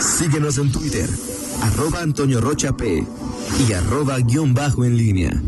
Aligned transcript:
Síguenos 0.00 0.58
en 0.58 0.70
Twitter, 0.70 1.08
arroba 1.62 2.02
Antonio 2.02 2.40
Rocha 2.40 2.76
P 2.76 3.04
y 3.68 3.72
arroba 3.72 4.18
guion 4.18 4.54
bajo 4.54 4.84
en 4.84 4.96
línea. 4.96 5.42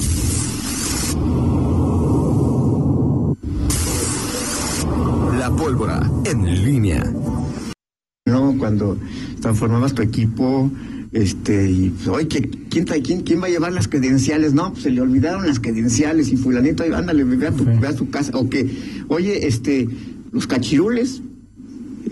La 5.39 5.51
pólvora 5.57 6.11
en 6.25 6.65
línea. 6.65 7.05
No, 8.27 8.57
cuando 8.59 8.99
transformabas 9.41 9.95
tu 9.95 10.03
equipo, 10.03 10.71
este, 11.13 11.71
y 11.71 11.91
pues, 11.91 12.09
oye, 12.09 12.29
¿quién, 12.29 12.85
quién, 12.85 13.23
¿quién 13.23 13.41
va 13.41 13.47
a 13.47 13.51
llevar 13.51 13.73
las 13.73 13.87
credenciales? 13.87 14.53
No, 14.53 14.73
pues 14.73 14.83
se 14.83 14.91
le 14.91 15.01
olvidaron 15.01 15.47
las 15.47 15.61
credenciales 15.61 16.29
y 16.29 16.37
fulanito, 16.37 16.83
ándale, 16.83 17.25
ve 17.25 17.47
a 17.47 17.53
tu, 17.53 17.65
ve 17.65 17.87
a 17.87 17.95
tu 17.95 18.11
casa. 18.11 18.33
O 18.37 18.49
que, 18.49 19.05
oye, 19.09 19.47
este, 19.47 19.89
los 20.33 20.47
cachirules, 20.47 21.23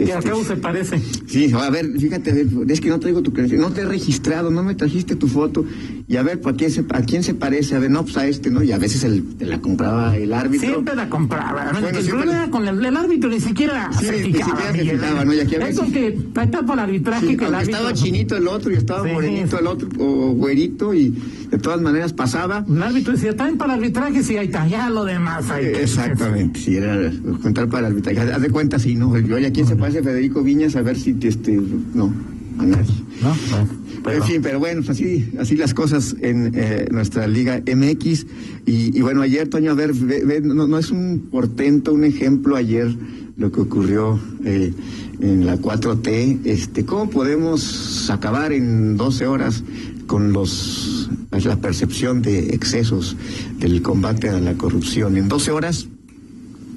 que 0.04 0.12
al 0.12 0.22
cabo 0.22 0.44
se 0.44 0.56
parece. 0.56 1.00
Sí, 1.26 1.52
a 1.52 1.70
ver, 1.70 1.90
fíjate, 1.98 2.46
es 2.68 2.80
que 2.80 2.88
no 2.88 3.00
traigo 3.00 3.22
tu 3.22 3.32
credencial, 3.32 3.60
no 3.60 3.70
te 3.70 3.82
he 3.82 3.84
registrado, 3.84 4.50
no 4.50 4.62
me 4.62 4.74
trajiste 4.74 5.16
tu 5.16 5.28
foto, 5.28 5.64
y 6.06 6.16
a 6.16 6.22
ver, 6.22 6.40
¿a 6.44 6.52
quién 6.52 6.70
se, 6.70 6.84
a 6.88 7.02
quién 7.02 7.22
se 7.22 7.34
parece? 7.34 7.76
A 7.76 7.78
ver, 7.78 7.90
no, 7.90 8.02
pues 8.04 8.16
a 8.16 8.26
este, 8.26 8.50
¿no? 8.50 8.62
Y 8.62 8.72
a 8.72 8.78
veces 8.78 9.04
el, 9.04 9.24
la 9.40 9.60
compraba 9.60 10.16
el 10.16 10.32
árbitro. 10.32 10.68
Siempre 10.68 10.94
la 10.94 11.08
compraba. 11.08 11.70
Bueno, 11.72 11.88
el 11.88 12.06
problema 12.06 12.50
con 12.50 12.66
el, 12.66 12.84
el, 12.84 12.96
árbitro 12.96 13.28
ni 13.28 13.40
siquiera 13.40 13.90
sí, 13.92 14.06
se 14.06 14.12
ni 14.12 14.32
siquiera 14.32 14.72
se 14.72 14.78
fijaba, 14.78 15.24
¿no? 15.24 15.34
Y 15.34 15.40
aquí 15.40 15.56
a 15.56 15.58
veces, 15.58 15.74
Eso 15.78 15.92
que 15.92 16.18
está 16.40 16.62
por 16.62 16.78
arbitraje 16.78 17.26
sí, 17.26 17.36
que 17.36 17.44
el 17.44 17.54
árbitro... 17.54 17.76
estaba 17.76 17.92
chinito 17.92 18.36
el 18.36 18.48
otro 18.48 18.72
y 18.72 18.76
estaba 18.76 19.04
sí, 19.04 19.12
morenito 19.12 19.58
el 19.58 19.66
otro, 19.66 19.88
o 19.98 20.32
güerito, 20.32 20.94
y 20.94 21.14
de 21.50 21.58
todas 21.58 21.80
maneras 21.80 22.12
pasaba. 22.12 22.64
El 22.68 22.82
árbitro 22.82 23.12
decía, 23.12 23.34
también 23.36 23.58
para 23.58 23.74
arbitraje, 23.74 24.22
sí, 24.22 24.36
ahí 24.36 24.46
está, 24.46 24.66
ya 24.66 24.90
lo 24.90 25.04
demás. 25.04 25.50
Ahí. 25.50 25.66
Exactamente, 25.66 26.60
sí, 26.60 26.76
era 26.76 27.10
contar 27.42 27.68
para 27.68 27.88
arbitraje. 27.88 28.20
Haz 28.20 28.42
de 28.42 28.50
cuenta, 28.50 28.78
sí, 28.78 28.94
¿no? 28.94 29.10
Oye, 29.10 29.46
¿a 29.46 29.52
quién 29.52 29.66
se 29.66 29.76
parece 29.76 30.02
Federico 30.02 30.42
Viñas? 30.42 30.76
A 30.76 30.82
ver 30.82 30.98
si, 30.98 31.16
este, 31.22 31.58
no, 31.94 32.12
a 32.58 32.66
nadie. 32.66 32.94
No, 33.22 33.34
bueno. 33.50 33.68
Pero, 34.04 34.16
en 34.16 34.22
fin, 34.22 34.42
pero 34.42 34.58
bueno, 34.58 34.82
pues 34.82 34.90
así, 34.90 35.32
así 35.38 35.56
las 35.56 35.74
cosas 35.74 36.14
en 36.20 36.52
eh, 36.54 36.86
nuestra 36.90 37.26
Liga 37.26 37.60
MX. 37.60 38.26
Y, 38.64 38.96
y, 38.96 39.00
bueno, 39.00 39.22
ayer, 39.22 39.48
Toño, 39.48 39.72
a 39.72 39.74
ver, 39.74 39.92
ve, 39.92 40.24
ve, 40.24 40.40
no, 40.40 40.66
no, 40.66 40.78
es 40.78 40.90
un 40.90 41.28
portento, 41.30 41.92
un 41.92 42.04
ejemplo 42.04 42.56
ayer 42.56 42.94
lo 43.36 43.52
que 43.52 43.60
ocurrió 43.60 44.18
eh, 44.44 44.72
en 45.20 45.46
la 45.46 45.56
4T. 45.56 46.40
Este, 46.44 46.84
¿Cómo 46.84 47.08
podemos 47.10 48.10
acabar 48.10 48.52
en 48.52 48.96
12 48.96 49.26
horas 49.26 49.62
con 50.06 50.32
los 50.32 50.97
la 51.30 51.56
percepción 51.56 52.22
de 52.22 52.50
excesos 52.54 53.16
del 53.58 53.82
combate 53.82 54.28
a 54.28 54.40
la 54.40 54.54
corrupción? 54.54 55.16
En 55.16 55.28
12 55.28 55.50
horas, 55.50 55.88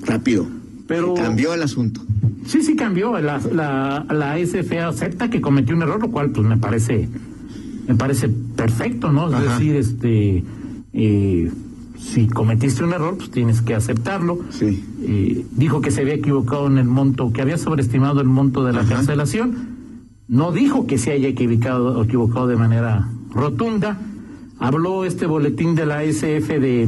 rápido. 0.05 0.47
Pero... 0.87 1.13
Cambió 1.13 1.53
el 1.53 1.63
asunto. 1.63 2.01
Sí, 2.45 2.61
sí 2.61 2.75
cambió. 2.75 3.17
La, 3.19 3.39
la, 3.51 4.05
la 4.09 4.37
SFA 4.45 4.87
acepta 4.87 5.29
que 5.29 5.41
cometió 5.41 5.75
un 5.75 5.83
error, 5.83 6.01
lo 6.01 6.11
cual 6.11 6.31
pues 6.31 6.45
me 6.45 6.57
parece 6.57 7.07
me 7.87 7.95
parece 7.95 8.29
perfecto, 8.29 9.11
¿no? 9.11 9.27
Es 9.29 9.33
Ajá. 9.35 9.53
decir, 9.57 9.75
este 9.75 10.43
eh, 10.93 11.51
si 11.97 12.27
cometiste 12.27 12.83
un 12.83 12.93
error, 12.93 13.17
pues 13.17 13.31
tienes 13.31 13.61
que 13.61 13.75
aceptarlo. 13.75 14.39
Sí. 14.49 14.83
Eh, 15.03 15.45
dijo 15.51 15.81
que 15.81 15.91
se 15.91 16.01
había 16.01 16.15
equivocado 16.15 16.67
en 16.67 16.77
el 16.77 16.85
monto, 16.87 17.31
que 17.31 17.41
había 17.41 17.57
sobreestimado 17.57 18.21
el 18.21 18.27
monto 18.27 18.63
de 18.63 18.73
la 18.73 18.81
Ajá. 18.81 18.95
cancelación. 18.95 19.55
No 20.27 20.51
dijo 20.51 20.87
que 20.87 20.97
se 20.97 21.11
haya 21.11 21.27
equivocado, 21.27 22.03
equivocado 22.03 22.47
de 22.47 22.55
manera 22.55 23.07
rotunda. 23.31 23.99
Habló 24.61 25.05
este 25.05 25.25
boletín 25.25 25.75
de 25.75 25.85
la 25.85 26.03
SF 26.03 26.59
de 26.59 26.87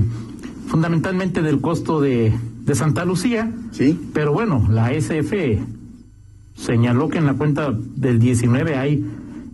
fundamentalmente 0.68 1.42
del 1.42 1.60
costo 1.60 2.00
de, 2.00 2.32
de 2.66 2.76
Santa 2.76 3.04
Lucía. 3.04 3.52
Sí. 3.72 4.00
Pero 4.14 4.32
bueno, 4.32 4.68
la 4.70 4.92
SF 4.94 5.60
señaló 6.56 7.10
que 7.10 7.18
en 7.18 7.26
la 7.26 7.34
cuenta 7.34 7.74
del 7.96 8.20
19 8.20 8.76
hay 8.76 9.06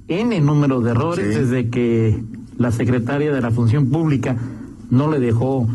N 0.09 0.39
número 0.41 0.81
de 0.81 0.91
errores 0.91 1.33
Sí. 1.33 1.39
desde 1.39 1.69
que 1.69 2.21
la 2.57 2.71
secretaria 2.71 3.31
de 3.31 3.41
la 3.41 3.51
Función 3.51 3.89
Pública 3.89 4.35
no 4.89 5.09
le 5.09 5.19
dejó 5.19 5.67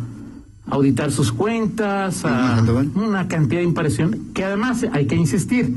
auditar 0.66 1.10
sus 1.12 1.32
cuentas, 1.32 2.24
a 2.24 2.62
una 2.94 3.28
cantidad 3.28 3.60
de 3.60 3.66
impresión, 3.66 4.18
que 4.34 4.44
además 4.44 4.84
hay 4.92 5.06
que 5.06 5.14
insistir, 5.14 5.74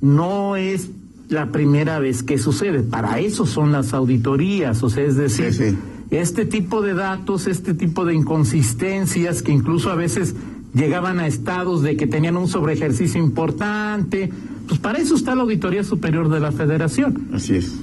no 0.00 0.56
es 0.56 0.90
la 1.28 1.50
primera 1.50 1.98
vez 1.98 2.22
que 2.22 2.38
sucede, 2.38 2.82
para 2.82 3.18
eso 3.18 3.46
son 3.46 3.72
las 3.72 3.92
auditorías, 3.94 4.82
o 4.82 4.90
sea, 4.90 5.04
es 5.04 5.16
decir, 5.16 5.52
Sí, 5.52 5.70
sí. 5.70 5.76
este 6.10 6.44
tipo 6.46 6.82
de 6.82 6.94
datos, 6.94 7.46
este 7.46 7.74
tipo 7.74 8.04
de 8.04 8.14
inconsistencias 8.14 9.42
que 9.42 9.52
incluso 9.52 9.90
a 9.90 9.96
veces 9.96 10.34
llegaban 10.74 11.18
a 11.20 11.26
estados 11.26 11.82
de 11.82 11.96
que 11.96 12.06
tenían 12.06 12.36
un 12.36 12.48
sobreejercicio 12.48 13.20
importante, 13.22 14.30
pues 14.68 14.78
para 14.80 14.98
eso 14.98 15.14
está 15.14 15.34
la 15.34 15.42
Auditoría 15.42 15.82
Superior 15.84 16.28
de 16.28 16.40
la 16.40 16.52
Federación, 16.52 17.28
Así 17.32 17.56
es. 17.56 17.74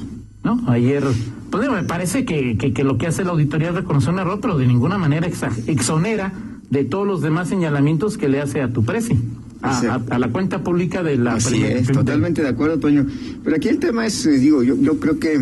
¿no? 0.44 0.62
Ayer, 0.68 1.04
pues 1.50 1.70
me 1.70 1.84
parece 1.84 2.26
que, 2.26 2.58
que, 2.58 2.74
que 2.74 2.84
lo 2.84 2.98
que 2.98 3.08
hace 3.08 3.24
la 3.24 3.32
auditoría 3.32 3.70
es 3.70 3.76
reconocer 3.76 4.14
un 4.14 4.20
error, 4.20 4.40
pero 4.42 4.58
de 4.58 4.68
ninguna 4.68 4.98
manera 4.98 5.28
exonera 5.68 6.34
de 6.70 6.84
todos 6.86 7.06
los 7.08 7.22
demás 7.22 7.48
señalamientos 7.50 8.18
que 8.18 8.28
le 8.30 8.42
hace 8.42 8.62
a 8.62 8.72
tu 8.72 8.84
presi, 8.84 9.18
a, 9.64 9.80
Sí. 9.82 9.88
a- 9.88 10.02
a 10.10 10.20
la 10.20 10.30
cuenta 10.30 10.64
pública 10.64 11.02
de 11.04 11.18
la 11.18 11.36
Así 11.36 11.64
es, 11.64 11.88
totalmente 11.88 12.42
de 12.42 12.50
acuerdo, 12.50 12.78
Toño. 12.80 13.06
Pero 13.44 13.56
aquí 13.56 13.70
el 13.70 13.80
tema 13.80 14.06
es, 14.06 14.26
eh, 14.26 14.32
digo, 14.38 14.62
yo, 14.64 14.76
yo 14.76 15.00
creo 15.00 15.20
que 15.20 15.40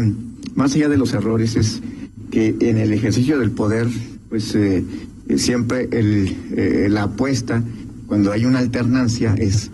más 0.56 0.74
allá 0.76 0.88
de 0.90 0.98
los 0.98 1.14
errores 1.14 1.56
es 1.56 1.82
que 2.30 2.56
en 2.62 2.78
el 2.78 2.94
ejercicio 2.94 3.38
del 3.40 3.52
poder, 3.52 3.88
pues 4.30 4.56
eh, 4.56 4.84
eh, 5.28 5.38
siempre 5.38 5.90
el, 5.92 6.36
eh, 6.56 6.88
la 6.90 7.04
apuesta, 7.04 7.62
cuando 8.08 8.32
hay 8.32 8.46
una 8.46 8.60
alternancia, 8.60 9.34
es 9.38 9.70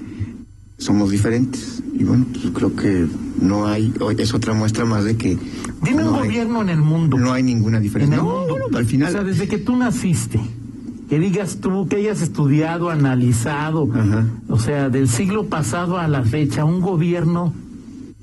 somos 0.78 1.12
diferentes. 1.12 1.82
Y 1.98 2.04
bueno, 2.04 2.26
pues 2.32 2.46
creo 2.54 2.76
que 2.76 3.06
no 3.42 3.68
hay, 3.68 3.92
es 4.18 4.34
otra 4.34 4.54
muestra 4.54 4.86
más 4.86 5.04
de 5.04 5.16
que 5.18 5.38
Dime 5.84 6.04
no 6.04 6.10
un 6.12 6.16
hay, 6.20 6.28
gobierno 6.28 6.62
en 6.62 6.70
el 6.70 6.82
mundo. 6.82 7.18
no 7.18 7.34
hay 7.34 7.44
ninguna 7.44 7.78
en 7.78 7.84
diferencia. 7.84 8.16
el 8.18 8.22
No, 8.24 8.40
mundo. 8.48 8.78
al 8.78 8.86
final. 8.86 9.10
O 9.10 9.12
sea, 9.12 9.24
desde 9.24 9.48
que 9.48 9.58
tú 9.58 9.76
naciste, 9.76 10.40
que 11.10 11.20
digas 11.20 11.58
tú, 11.62 11.88
que 11.88 11.98
hayas 11.98 12.22
estudiado, 12.22 12.90
analizado, 12.90 13.88
Ajá. 13.94 14.26
o 14.50 14.60
sea, 14.60 14.90
del 14.90 15.08
siglo 15.08 15.46
pasado 15.46 15.98
a 15.98 16.08
la 16.08 16.24
fecha, 16.24 16.66
un 16.66 16.82
gobierno 16.82 17.54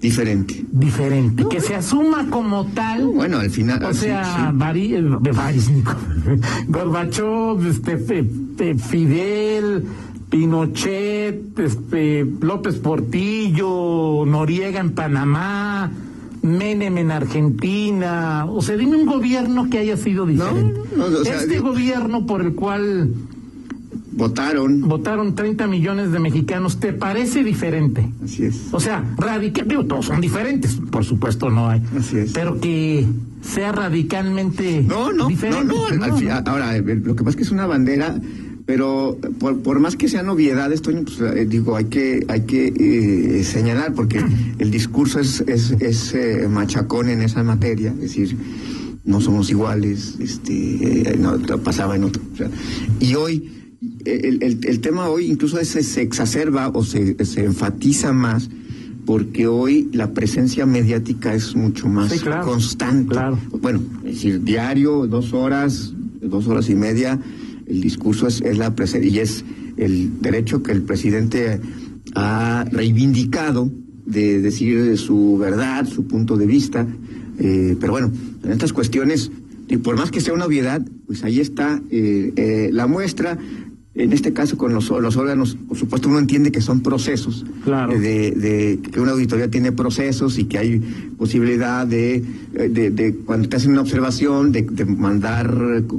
diferente. 0.00 0.64
diferente, 0.70 1.46
que 1.48 1.60
se 1.62 1.74
asuma 1.74 2.28
como 2.28 2.66
tal. 2.66 3.06
Bueno, 3.06 3.38
al 3.38 3.48
final. 3.50 3.82
O 3.84 3.94
sí, 3.94 4.00
sea, 4.00 4.24
sí. 4.24 4.56
Bari- 4.56 4.94
eh, 4.96 5.32
Baris, 5.32 5.70
Gorbachov, 6.68 7.66
este, 7.66 7.96
Fe- 7.98 8.28
Fe- 8.56 8.74
Fidel, 8.76 9.84
Pinochet, 10.28 11.58
este, 11.58 12.26
López 12.40 12.76
Portillo, 12.76 14.24
Noriega 14.26 14.80
en 14.80 14.92
Panamá, 14.92 15.90
Menem 16.44 16.98
en 16.98 17.10
Argentina. 17.10 18.44
O 18.46 18.60
sea, 18.62 18.76
dime 18.76 18.96
un 18.96 19.06
gobierno 19.06 19.68
que 19.70 19.78
haya 19.78 19.96
sido 19.96 20.26
diferente. 20.26 20.78
no, 20.96 21.04
o 21.06 21.24
sea, 21.24 21.36
este 21.36 21.54
digo- 21.54 21.70
gobierno 21.70 22.26
por 22.26 22.42
el 22.42 22.54
cual 22.54 23.10
Votaron. 24.12 24.82
votaron 24.82 25.34
30 25.34 25.66
millones 25.66 26.12
de 26.12 26.20
mexicanos, 26.20 26.78
¿te 26.78 26.92
parece 26.92 27.42
diferente? 27.42 28.08
Así 28.22 28.44
es. 28.44 28.68
O 28.72 28.78
sea, 28.78 29.04
radical, 29.16 29.66
digo, 29.66 29.84
todos 29.86 30.06
son 30.06 30.20
diferentes, 30.20 30.76
por 30.90 31.04
supuesto 31.04 31.50
no 31.50 31.68
hay. 31.68 31.82
Así 31.98 32.18
es. 32.18 32.32
Pero 32.32 32.60
que 32.60 33.06
sea 33.42 33.72
radicalmente 33.72 34.84
No, 34.86 35.12
no, 35.12 35.26
diferente. 35.26 35.64
no, 35.74 35.88
no, 35.90 36.04
al- 36.04 36.12
al 36.12 36.18
fi- 36.18 36.28
ahora, 36.28 36.76
eh, 36.76 36.82
lo 36.82 37.16
que 37.16 37.24
pasa 37.24 37.30
es 37.30 37.36
que 37.36 37.42
es 37.42 37.50
una 37.50 37.66
bandera, 37.66 38.14
pero 38.66 39.18
por, 39.38 39.60
por 39.60 39.78
más 39.80 39.96
que 39.96 40.08
sean 40.08 40.26
novedades, 40.26 40.80
Toño, 40.82 41.02
pues, 41.04 41.20
eh, 41.20 41.44
digo, 41.46 41.76
hay 41.76 41.84
que, 41.86 42.24
hay 42.28 42.40
que 42.42 42.72
eh, 43.38 43.44
señalar, 43.44 43.92
porque 43.94 44.20
el 44.58 44.70
discurso 44.70 45.20
es, 45.20 45.42
es, 45.46 45.72
es 45.72 46.14
eh, 46.14 46.48
machacón 46.48 47.08
en 47.10 47.20
esa 47.22 47.42
materia, 47.42 47.90
es 47.92 48.00
decir, 48.00 48.36
no 49.04 49.20
somos 49.20 49.50
iguales, 49.50 50.14
este, 50.18 51.10
eh, 51.12 51.16
no, 51.18 51.36
pasaba 51.62 51.96
en 51.96 52.04
otro. 52.04 52.22
o 52.32 52.36
sea, 52.36 52.48
y 53.00 53.14
hoy, 53.16 53.50
el, 54.06 54.42
el, 54.42 54.58
el 54.64 54.80
tema 54.80 55.08
hoy 55.08 55.26
incluso 55.26 55.60
es- 55.60 55.68
se 55.68 56.00
exacerba 56.00 56.68
o 56.68 56.82
se, 56.84 57.22
se 57.26 57.44
enfatiza 57.44 58.12
más 58.14 58.48
porque 59.04 59.46
hoy 59.46 59.90
la 59.92 60.14
presencia 60.14 60.64
mediática 60.64 61.34
es 61.34 61.54
mucho 61.54 61.86
más 61.88 62.10
Sí, 62.10 62.18
claro. 62.20 62.46
constante. 62.46 63.10
Claro. 63.12 63.38
Bueno, 63.60 63.82
es 64.06 64.14
decir, 64.14 64.42
diario, 64.42 65.06
dos 65.06 65.34
horas, 65.34 65.92
dos 66.22 66.46
horas 66.48 66.70
y 66.70 66.74
media, 66.74 67.20
el 67.66 67.80
discurso 67.80 68.26
es, 68.26 68.40
es 68.40 68.58
la 68.58 68.74
y 69.02 69.18
es 69.18 69.44
el 69.76 70.20
derecho 70.20 70.62
que 70.62 70.72
el 70.72 70.82
presidente 70.82 71.60
ha 72.14 72.64
reivindicado 72.70 73.70
de 74.06 74.40
decir 74.40 74.96
su 74.98 75.38
verdad, 75.38 75.86
su 75.86 76.06
punto 76.06 76.36
de 76.36 76.46
vista. 76.46 76.86
eh, 77.38 77.76
pero 77.80 77.92
bueno, 77.92 78.12
en 78.44 78.50
estas 78.50 78.72
cuestiones, 78.72 79.30
y 79.68 79.78
por 79.78 79.96
más 79.96 80.10
que 80.10 80.20
sea 80.20 80.34
una 80.34 80.44
obviedad, 80.46 80.82
pues 81.06 81.24
ahí 81.24 81.40
está 81.40 81.80
eh, 81.90 82.32
eh, 82.36 82.70
la 82.72 82.86
muestra. 82.86 83.38
En 83.96 84.12
este 84.12 84.32
caso, 84.32 84.58
con 84.58 84.74
los, 84.74 84.90
los 84.90 85.16
órganos, 85.16 85.56
por 85.68 85.78
supuesto, 85.78 86.08
uno 86.08 86.18
entiende 86.18 86.50
que 86.50 86.60
son 86.60 86.80
procesos. 86.80 87.44
Claro. 87.62 87.92
eh, 87.92 88.00
de, 88.00 88.30
de 88.32 88.80
que 88.90 88.98
una 88.98 89.12
auditoría 89.12 89.48
tiene 89.48 89.70
procesos 89.70 90.36
y 90.36 90.46
que 90.46 90.58
hay 90.58 90.80
posibilidad 91.16 91.86
de, 91.86 92.16
eh, 92.54 92.68
de, 92.68 92.90
de 92.90 93.14
cuando 93.14 93.48
te 93.48 93.54
hacen 93.54 93.70
una 93.70 93.82
observación, 93.82 94.50
de, 94.50 94.84
mandar 94.84 95.54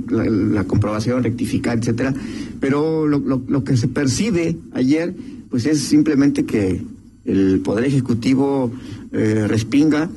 la, 0.09 0.25
la 0.25 0.63
comprobación, 0.65 1.23
rectificar, 1.23 1.77
etcétera. 1.77 2.13
Pero 2.59 3.07
lo, 3.07 3.19
lo, 3.19 3.41
lo 3.47 3.63
que 3.63 3.77
se 3.77 3.87
percibe 3.87 4.57
ayer, 4.73 5.15
pues 5.49 5.65
es 5.65 5.79
simplemente 5.79 6.43
que 6.43 6.81
el 7.23 7.61
Poder 7.61 7.85
Ejecutivo 7.85 8.73
eh, 9.13 9.45
respinga 9.47 10.09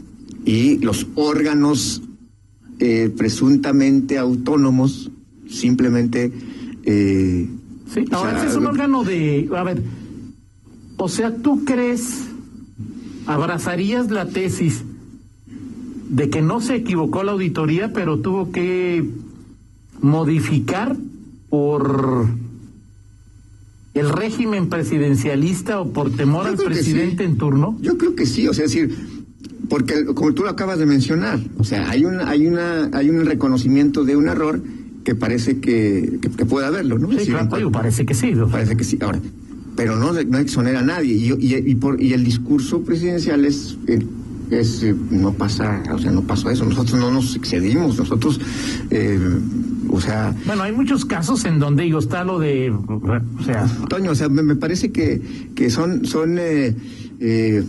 y 0.45 0.79
los 0.79 1.07
órganos 1.15 2.03
eh, 2.81 3.09
presuntamente 3.17 4.19
autónomos 4.19 5.13
simplemente... 5.49 6.33
Eh, 6.83 7.47
sí, 7.93 8.05
ahora 8.11 8.45
es 8.45 8.57
un 8.57 8.67
órgano 8.67 9.05
de... 9.05 9.49
A 9.57 9.63
ver, 9.63 9.83
o 10.97 11.09
sea, 11.09 11.35
¿tú 11.35 11.65
crees, 11.65 12.25
abrazarías 13.27 14.11
la 14.11 14.27
tesis 14.27 14.83
de 16.09 16.31
que 16.31 16.43
no 16.43 16.61
se 16.61 16.77
equivocó 16.77 17.23
la 17.23 17.33
auditoría, 17.33 17.93
pero 17.93 18.19
tuvo 18.19 18.51
que 18.51 19.09
modificar 20.01 20.97
por 21.49 22.27
el 23.95 24.09
régimen 24.11 24.69
presidencialista 24.69 25.81
o 25.81 25.93
por 25.93 26.11
temor 26.11 26.47
al 26.47 26.57
presidente 26.57 27.25
en 27.25 27.37
turno? 27.37 27.77
Yo 27.81 27.97
creo 27.99 28.15
que 28.15 28.27
sí, 28.27 28.49
o 28.49 28.55
sea, 28.55 28.65
es 28.65 28.73
decir, 28.73 28.97
porque 29.69 30.05
como 30.07 30.33
tú 30.33 30.43
lo 30.43 30.51
acabas 30.51 30.79
de 30.79 30.87
mencionar, 30.87 31.39
o 31.59 31.65
sea, 31.65 31.91
hay 31.91 32.05
una, 32.05 32.29
hay 32.29 32.47
una, 32.47 32.91
hay 32.93 33.11
un 33.11 33.25
reconocimiento 33.25 34.05
de 34.05 34.17
un 34.17 34.29
error 34.29 34.61
que 35.09 35.15
parece 35.15 35.59
que, 35.59 36.19
que, 36.21 36.45
puede 36.45 36.67
haberlo, 36.67 36.99
¿no? 36.99 37.11
Sí, 37.19 37.31
claro, 37.31 37.73
parece 37.73 38.05
que 38.05 38.13
sí. 38.13 38.35
Parece 38.53 38.77
que 38.77 38.85
sí. 38.85 38.99
Ahora, 39.01 39.19
pero 39.75 39.97
no, 39.97 40.13
no 40.13 40.37
exonera 40.37 40.81
a 40.81 40.83
nadie. 40.83 41.15
Y, 41.15 41.33
y, 41.33 41.57
y, 41.57 41.75
por, 41.77 41.99
y 41.99 42.13
el 42.13 42.23
discurso 42.25 42.83
presidencial 42.83 43.47
es, 43.47 43.79
eh, 43.87 44.05
es, 44.51 44.83
eh, 44.83 44.95
no 45.11 45.33
pasa, 45.33 45.83
o 45.91 45.99
sea, 45.99 46.11
no 46.11 46.21
pasó 46.27 46.51
eso. 46.51 46.67
Nosotros 46.67 47.01
no 47.01 47.11
nos 47.11 47.35
excedimos, 47.37 47.97
nosotros, 47.97 48.39
eh, 48.91 49.19
o 49.89 49.99
sea... 49.99 50.35
Bueno, 50.45 50.65
hay 50.65 50.73
muchos 50.73 51.07
casos 51.07 51.47
en 51.47 51.59
donde, 51.59 51.85
digo, 51.85 52.01
está 52.01 52.23
lo 52.23 52.39
de, 52.39 52.71
o 52.71 53.43
sea... 53.47 53.65
Toño, 53.89 54.11
o 54.11 54.15
sea, 54.15 54.29
me, 54.29 54.57
parece 54.57 54.93
que, 54.93 55.23
que 55.55 55.71
son, 55.71 56.05
son 56.05 56.37
eh, 56.39 56.77
eh, 57.19 57.65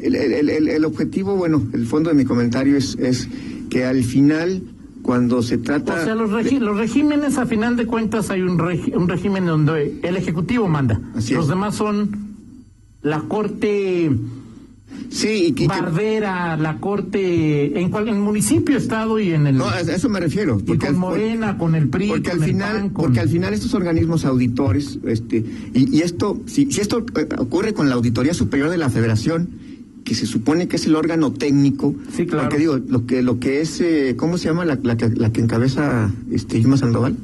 el, 0.00 0.14
el, 0.14 0.68
el, 0.68 0.84
objetivo, 0.86 1.36
bueno, 1.36 1.62
el 1.74 1.84
fondo 1.84 2.08
de 2.08 2.16
mi 2.16 2.24
comentario 2.24 2.78
es, 2.78 2.96
es 2.98 3.28
que 3.68 3.84
al 3.84 4.02
final 4.04 4.62
cuando 5.08 5.42
se 5.42 5.56
trata... 5.56 5.94
O 5.94 6.04
sea, 6.04 6.14
los, 6.14 6.28
los 6.28 6.76
regímenes, 6.76 7.38
a 7.38 7.46
final 7.46 7.76
de 7.76 7.86
cuentas, 7.86 8.28
hay 8.28 8.42
un, 8.42 8.60
un 8.60 9.08
régimen 9.08 9.46
donde 9.46 9.98
el 10.02 10.18
Ejecutivo 10.18 10.68
manda. 10.68 11.00
los 11.30 11.48
demás 11.48 11.76
son 11.76 12.10
la 13.00 13.20
Corte... 13.20 14.12
Sí, 15.08 15.54
y 15.56 15.66
Barbera, 15.66 16.58
la 16.58 16.78
corte, 16.78 17.80
en 17.80 17.90
cual, 17.90 18.08
en 18.08 18.16
el 18.16 18.20
municipio, 18.20 18.76
estado 18.76 19.18
y 19.18 19.32
en 19.32 19.46
el. 19.46 19.56
No, 19.56 19.66
a 19.66 19.80
eso 19.80 20.08
me 20.08 20.20
refiero. 20.20 20.58
Porque 20.58 20.88
con 20.88 20.98
Morena, 20.98 21.56
con 21.56 21.74
el 21.74 21.88
PRI, 21.88 22.08
porque 22.08 22.30
al 22.30 22.40
final, 22.40 22.90
porque 22.92 23.20
al 23.20 23.28
final 23.28 23.54
estos 23.54 23.74
organismos 23.74 24.24
auditores, 24.24 24.98
este, 25.06 25.44
y, 25.72 25.96
y 25.96 26.00
esto, 26.00 26.40
si, 26.46 26.70
si 26.72 26.80
esto 26.80 27.04
eh, 27.16 27.28
ocurre 27.38 27.72
con 27.72 27.88
la 27.88 27.94
auditoría 27.94 28.34
superior 28.34 28.70
de 28.70 28.76
la 28.76 28.90
Federación, 28.90 29.48
que 30.08 30.14
se 30.14 30.24
supone 30.24 30.68
que 30.68 30.76
es 30.76 30.86
el 30.86 30.96
órgano 30.96 31.34
técnico. 31.34 31.94
Sí, 32.16 32.24
claro. 32.24 32.44
Porque 32.44 32.58
digo, 32.58 32.78
lo 32.78 33.04
que, 33.04 33.20
lo 33.20 33.38
que 33.38 33.60
es, 33.60 33.78
eh, 33.82 34.14
¿cómo 34.16 34.38
se 34.38 34.46
llama 34.46 34.64
la, 34.64 34.78
la, 34.82 34.96
que, 34.96 35.10
la 35.10 35.30
que 35.30 35.42
encabeza 35.42 36.10
este 36.30 36.58
Irma 36.58 36.78
Sandoval? 36.78 37.16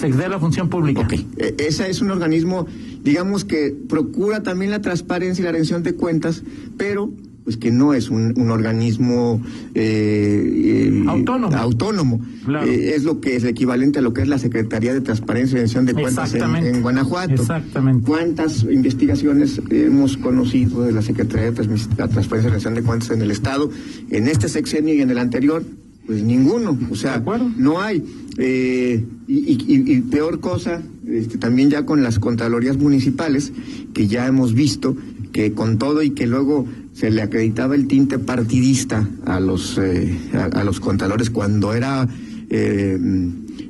de 0.00 0.28
la 0.28 0.38
Función 0.38 0.70
Pública. 0.70 1.02
Ok, 1.02 1.12
e, 1.36 1.54
esa 1.58 1.86
es 1.86 2.00
un 2.00 2.10
organismo, 2.10 2.66
digamos 3.02 3.44
que 3.44 3.76
procura 3.88 4.42
también 4.42 4.70
la 4.70 4.80
transparencia 4.80 5.42
y 5.42 5.44
la 5.44 5.52
rendición 5.52 5.82
de 5.82 5.94
cuentas, 5.94 6.42
pero 6.78 7.12
pues 7.44 7.56
que 7.56 7.70
no 7.70 7.94
es 7.94 8.10
un, 8.10 8.34
un 8.38 8.50
organismo 8.50 9.42
eh, 9.74 10.90
eh 10.90 11.04
autónomo. 11.06 11.56
autónomo. 11.56 12.20
Eh, 12.66 12.92
es 12.96 13.04
lo 13.04 13.20
que 13.20 13.36
es 13.36 13.44
equivalente 13.44 13.98
a 13.98 14.02
lo 14.02 14.12
que 14.12 14.22
es 14.22 14.28
la 14.28 14.38
Secretaría 14.38 14.92
de 14.92 15.00
Transparencia 15.00 15.54
y 15.54 15.58
Rendición 15.58 15.86
de 15.86 15.94
Cuentas 15.94 16.34
en, 16.34 16.82
Guanajuato. 16.82 17.34
Exactamente. 17.34 18.06
¿Cuántas 18.06 18.62
investigaciones 18.64 19.60
hemos 19.70 20.16
conocido 20.16 20.82
de 20.82 20.92
la 20.92 21.02
Secretaría 21.02 21.50
de 21.50 21.52
Transparencia 21.52 22.48
y 22.48 22.50
Rendición 22.50 22.74
de 22.74 22.82
Cuentas 22.82 23.10
en 23.10 23.22
el 23.22 23.30
Estado 23.30 23.70
en 24.10 24.28
este 24.28 24.48
sexenio 24.48 24.94
y 24.94 25.00
en 25.00 25.10
el 25.10 25.18
anterior? 25.18 25.64
Pues 26.06 26.22
ninguno, 26.22 26.76
o 26.90 26.96
sea, 26.96 27.22
no 27.56 27.80
hay. 27.80 28.02
Eh, 28.36 29.04
y, 29.28 29.94
y, 29.94 30.00
peor 30.00 30.40
cosa, 30.40 30.82
este, 31.06 31.38
también 31.38 31.70
ya 31.70 31.86
con 31.86 32.02
las 32.02 32.18
contralorías 32.18 32.78
municipales, 32.78 33.52
que 33.94 34.08
ya 34.08 34.26
hemos 34.26 34.54
visto 34.54 34.96
que 35.32 35.52
con 35.52 35.78
todo 35.78 36.02
y 36.02 36.10
que 36.10 36.26
luego 36.26 36.66
se 37.00 37.10
le 37.10 37.22
acreditaba 37.22 37.74
el 37.74 37.86
tinte 37.86 38.18
partidista 38.18 39.08
a 39.24 39.40
los, 39.40 39.78
eh, 39.78 40.18
a, 40.52 40.62
los 40.64 40.80
contadores 40.80 41.30
cuando 41.30 41.72
era 41.72 42.06
eh, 42.50 42.98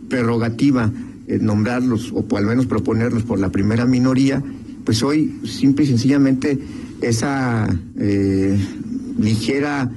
prerrogativa 0.08 0.90
eh, 1.28 1.38
nombrarlos 1.40 2.12
o 2.12 2.36
al 2.36 2.44
menos 2.44 2.66
proponerlos 2.66 3.22
por 3.22 3.38
la 3.38 3.50
primera 3.50 3.86
minoría, 3.86 4.42
pues 4.84 5.04
hoy 5.04 5.38
simple 5.44 5.84
y 5.84 5.88
sencillamente 5.88 6.58
esa 7.00 7.68
ligera 9.18 9.90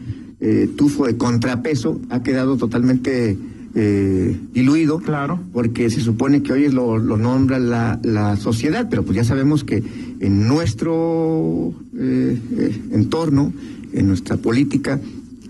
tufo 0.78 1.08
de 1.08 1.18
contrapeso 1.18 2.00
ha 2.10 2.22
quedado 2.22 2.58
totalmente 2.58 3.36
eh, 3.76 4.38
diluido. 4.54 5.00
Claro. 5.00 5.40
Porque 5.52 5.90
se 5.90 6.00
supone 6.00 6.44
que 6.44 6.54
hoy 6.54 6.70
lo, 6.70 6.98
lo 6.98 7.18
nombra 7.18 7.58
la, 7.58 8.00
la, 8.04 8.36
sociedad, 8.36 8.88
pero 8.90 9.04
pues 9.04 9.16
ya 9.16 9.24
sabemos 9.24 9.64
que 9.64 9.84
en 10.24 10.48
nuestro 10.48 11.74
eh, 12.00 12.40
eh, 12.58 12.82
entorno, 12.92 13.52
en 13.92 14.08
nuestra 14.08 14.38
política, 14.38 14.98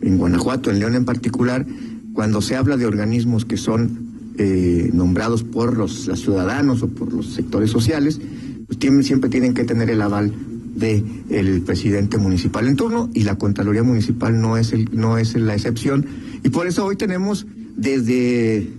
en 0.01 0.17
Guanajuato, 0.17 0.71
en 0.71 0.79
León 0.79 0.95
en 0.95 1.05
particular, 1.05 1.63
cuando 2.13 2.41
se 2.41 2.55
habla 2.55 2.75
de 2.75 2.87
organismos 2.87 3.45
que 3.45 3.55
son 3.55 4.33
eh, 4.39 4.89
nombrados 4.91 5.43
por 5.43 5.77
los, 5.77 6.09
ciudadanos 6.15 6.81
o 6.81 6.87
por 6.87 7.13
los 7.13 7.35
sectores 7.35 7.69
sociales, 7.69 8.19
pues 8.65 8.79
siempre 9.05 9.29
tienen 9.29 9.53
que 9.53 9.63
tener 9.63 9.91
el 9.91 10.01
aval 10.01 10.33
de 10.75 11.03
el 11.29 11.61
presidente 11.61 12.17
municipal 12.17 12.67
en 12.67 12.75
turno 12.75 13.11
y 13.13 13.25
la 13.25 13.37
Contraloría 13.37 13.83
Municipal 13.83 14.41
no 14.41 14.57
es 14.57 14.73
el, 14.73 14.89
no 14.91 15.19
es 15.19 15.35
la 15.35 15.53
excepción. 15.53 16.03
Y 16.43 16.49
por 16.49 16.65
eso 16.65 16.83
hoy 16.83 16.95
tenemos 16.95 17.45
desde 17.77 18.57
eh, 18.57 18.71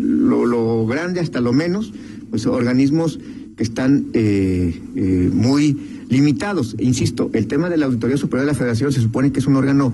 lo, 0.00 0.84
grande 0.88 1.20
hasta 1.20 1.40
lo 1.40 1.52
menos, 1.52 1.92
pues 2.28 2.44
organismos 2.46 3.20
que 3.58 3.64
están 3.64 4.06
eh, 4.14 4.80
eh, 4.94 5.30
muy 5.34 6.06
limitados. 6.08 6.76
Insisto, 6.78 7.28
el 7.34 7.48
tema 7.48 7.68
de 7.68 7.76
la 7.76 7.86
Auditoría 7.86 8.16
Superior 8.16 8.46
de 8.46 8.52
la 8.52 8.58
Federación 8.58 8.92
se 8.92 9.02
supone 9.02 9.32
que 9.32 9.40
es 9.40 9.46
un 9.46 9.56
órgano 9.56 9.92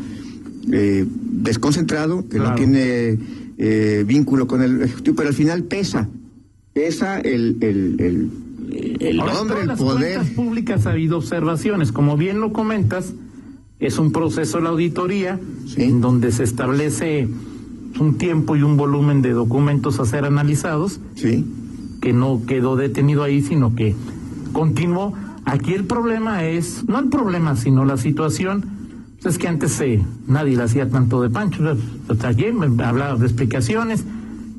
desconcentrado, 0.66 2.26
que 2.28 2.38
no 2.38 2.54
tiene 2.54 3.18
vínculo 4.04 4.46
con 4.46 4.62
el 4.62 4.80
Ejecutivo, 4.80 5.16
pero 5.16 5.28
al 5.28 5.34
final 5.34 5.64
pesa, 5.64 6.08
pesa 6.72 7.20
el, 7.20 7.58
el, 7.60 8.30
el, 9.00 9.16
nombre, 9.16 9.62
el 9.62 9.76
poder. 9.76 10.12
En 10.12 10.18
las 10.18 10.30
públicas 10.30 10.86
ha 10.86 10.92
habido 10.92 11.18
observaciones, 11.18 11.92
como 11.92 12.16
bien 12.16 12.40
lo 12.40 12.52
comentas, 12.52 13.12
es 13.78 13.98
un 13.98 14.12
proceso 14.12 14.60
la 14.60 14.70
auditoría 14.70 15.38
en 15.76 16.00
donde 16.00 16.32
se 16.32 16.44
establece 16.44 17.28
un 18.00 18.16
tiempo 18.16 18.56
y 18.56 18.62
un 18.62 18.76
volumen 18.76 19.22
de 19.22 19.30
documentos 19.30 20.00
a 20.00 20.04
ser 20.04 20.24
analizados, 20.24 21.00
sí. 21.14 21.44
Que 22.04 22.12
no 22.12 22.42
quedó 22.46 22.76
detenido 22.76 23.22
ahí, 23.22 23.40
sino 23.40 23.74
que 23.74 23.96
continuó. 24.52 25.14
Aquí 25.46 25.72
el 25.72 25.84
problema 25.84 26.44
es, 26.44 26.86
no 26.86 26.98
el 26.98 27.08
problema, 27.08 27.56
sino 27.56 27.86
la 27.86 27.96
situación, 27.96 28.66
es 29.24 29.38
que 29.38 29.48
antes 29.48 29.80
eh, 29.80 30.04
nadie 30.26 30.54
le 30.54 30.64
hacía 30.64 30.90
tanto 30.90 31.22
de 31.22 31.30
pancho, 31.30 31.64
ayer 32.24 32.52
me 32.52 32.66
hablaba 32.84 33.16
de 33.16 33.24
explicaciones, 33.24 34.04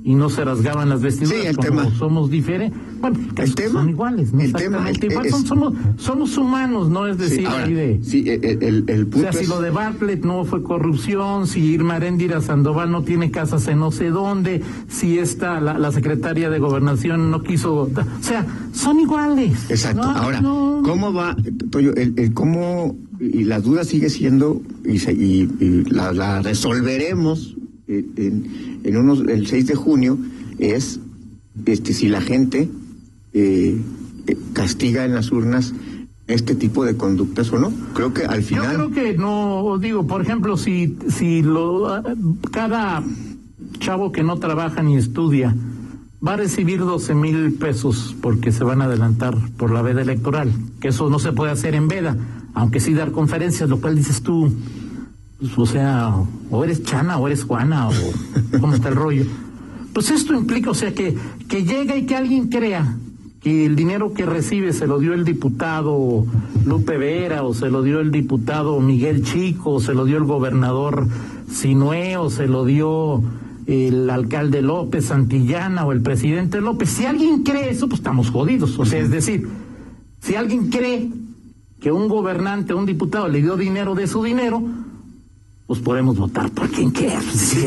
y 0.03 0.15
no 0.15 0.29
se 0.29 0.43
rasgaban 0.43 0.89
las 0.89 1.01
vestiduras 1.01 1.55
como 1.57 1.89
somos 1.91 2.31
diferentes. 2.31 2.79
Bueno, 3.05 3.19
el 3.37 3.53
tema, 3.53 3.81
son 3.81 3.89
iguales, 3.89 4.33
¿no? 4.33 4.41
Exactamente 4.41 5.05
igual. 5.05 5.29
somos, 5.29 5.73
somos 5.97 6.37
humanos, 6.37 6.89
no 6.89 7.05
es 7.05 7.19
decir, 7.19 7.47
de. 7.47 7.99
Sí, 8.03 8.27
el, 8.27 8.83
el, 8.87 9.05
punto 9.05 9.29
o 9.29 9.31
sea, 9.31 9.33
si 9.33 9.45
lo 9.45 9.61
de 9.61 9.69
Bartlett 9.69 10.25
no 10.25 10.43
fue 10.43 10.63
corrupción, 10.63 11.45
si 11.45 11.59
Irma 11.59 11.97
Arendira 11.97 12.41
Sandoval 12.41 12.91
no 12.91 13.03
tiene 13.03 13.29
casas 13.29 13.67
en 13.67 13.79
no 13.79 13.91
sé 13.91 14.09
dónde, 14.09 14.63
si 14.87 15.19
esta, 15.19 15.61
la, 15.61 15.77
la 15.77 15.91
secretaria 15.91 16.49
de 16.49 16.57
Gobernación 16.57 17.29
no 17.29 17.43
quiso. 17.43 17.75
O 17.75 17.89
sea, 18.21 18.43
son 18.73 18.99
iguales. 18.99 19.69
Exacto. 19.69 20.01
Ahora, 20.01 20.41
¿cómo 20.41 21.13
va, 21.13 21.35
Toyo, 21.69 21.93
el, 21.93 22.33
cómo. 22.33 22.97
Y 23.19 23.43
la 23.43 23.59
duda 23.59 23.83
sigue 23.83 24.09
siendo, 24.09 24.63
y, 24.83 24.97
y, 25.11 25.83
la, 25.91 26.11
la 26.11 26.41
resolveremos 26.41 27.55
en, 27.87 28.81
en 28.83 28.97
unos, 28.97 29.19
el 29.19 29.45
6 29.45 29.67
de 29.67 29.75
junio 29.75 30.17
es 30.57 30.99
este 31.67 31.93
si 31.93 32.09
la 32.09 32.21
gente 32.21 32.67
eh, 33.35 33.77
castiga 34.53 35.03
en 35.03 35.13
las 35.13 35.29
urnas 35.31 35.73
este 36.27 36.55
tipo 36.55 36.85
de 36.85 36.95
conductas 36.95 37.51
o 37.51 37.59
no. 37.59 37.71
Creo 37.93 38.13
que 38.13 38.25
al 38.25 38.43
final. 38.43 38.71
Yo 38.71 38.89
creo 38.89 38.91
que 38.91 39.17
no, 39.17 39.77
digo, 39.77 40.07
por 40.07 40.21
ejemplo, 40.21 40.55
si, 40.57 40.97
si 41.09 41.43
lo, 41.43 42.01
cada 42.51 43.03
chavo 43.79 44.11
que 44.11 44.23
no 44.23 44.37
trabaja 44.37 44.81
ni 44.81 44.95
estudia 44.95 45.53
va 46.25 46.33
a 46.33 46.37
recibir 46.37 46.79
12 46.79 47.13
mil 47.13 47.53
pesos 47.55 48.15
porque 48.21 48.53
se 48.53 48.63
van 48.63 48.81
a 48.81 48.85
adelantar 48.85 49.35
por 49.57 49.69
la 49.69 49.81
veda 49.81 50.01
electoral, 50.01 50.51
que 50.79 50.87
eso 50.87 51.09
no 51.09 51.19
se 51.19 51.33
puede 51.33 51.51
hacer 51.51 51.75
en 51.75 51.89
veda, 51.89 52.17
aunque 52.53 52.79
sí 52.79 52.93
dar 52.93 53.11
conferencias, 53.11 53.69
lo 53.69 53.81
cual 53.81 53.95
dices 53.95 54.21
tú, 54.21 54.51
pues, 55.39 55.57
o 55.57 55.65
sea, 55.65 56.15
o 56.49 56.63
eres 56.63 56.83
Chana 56.83 57.17
o 57.17 57.27
eres 57.27 57.43
Juana 57.43 57.89
o 57.89 57.91
cómo 58.61 58.73
está 58.73 58.87
el 58.89 58.95
rollo. 58.95 59.25
Pues 59.93 60.09
esto 60.09 60.33
implica, 60.33 60.71
o 60.71 60.73
sea, 60.73 60.93
que, 60.93 61.15
que 61.47 61.63
llega 61.63 61.95
y 61.95 62.05
que 62.05 62.15
alguien 62.15 62.47
crea 62.47 62.97
el 63.45 63.75
dinero 63.75 64.11
que 64.13 64.25
recibe 64.25 64.73
se 64.73 64.87
lo 64.87 64.97
dio 64.97 65.13
el 65.13 65.23
diputado 65.23 66.25
Lupe 66.65 66.97
Vera 66.97 67.43
o 67.43 67.53
se 67.53 67.69
lo 67.69 67.83
dio 67.83 67.99
el 67.99 68.09
diputado 68.09 68.79
Miguel 68.79 69.23
Chico 69.23 69.73
o 69.73 69.79
se 69.79 69.93
lo 69.93 70.05
dio 70.05 70.17
el 70.17 70.23
gobernador 70.23 71.07
Sinué 71.47 72.17
o 72.17 72.31
se 72.31 72.47
lo 72.47 72.65
dio 72.65 73.21
el 73.67 74.09
alcalde 74.09 74.63
López 74.63 75.05
Santillana 75.05 75.85
o 75.85 75.91
el 75.91 76.01
presidente 76.01 76.59
López. 76.59 76.89
Si 76.89 77.05
alguien 77.05 77.43
cree 77.43 77.69
eso, 77.69 77.87
pues 77.87 77.99
estamos 77.99 78.31
jodidos. 78.31 78.79
O 78.79 78.85
sea, 78.85 78.99
es 78.99 79.11
decir, 79.11 79.47
si 80.19 80.35
alguien 80.35 80.69
cree 80.69 81.11
que 81.79 81.91
un 81.91 82.07
gobernante 82.07 82.73
o 82.73 82.77
un 82.79 82.87
diputado 82.87 83.27
le 83.27 83.43
dio 83.43 83.57
dinero 83.57 83.93
de 83.93 84.07
su 84.07 84.23
dinero, 84.23 84.59
pues 85.67 85.79
podemos 85.81 86.17
votar 86.17 86.49
por 86.49 86.69
quien 86.69 86.89
quiera. 86.89 87.21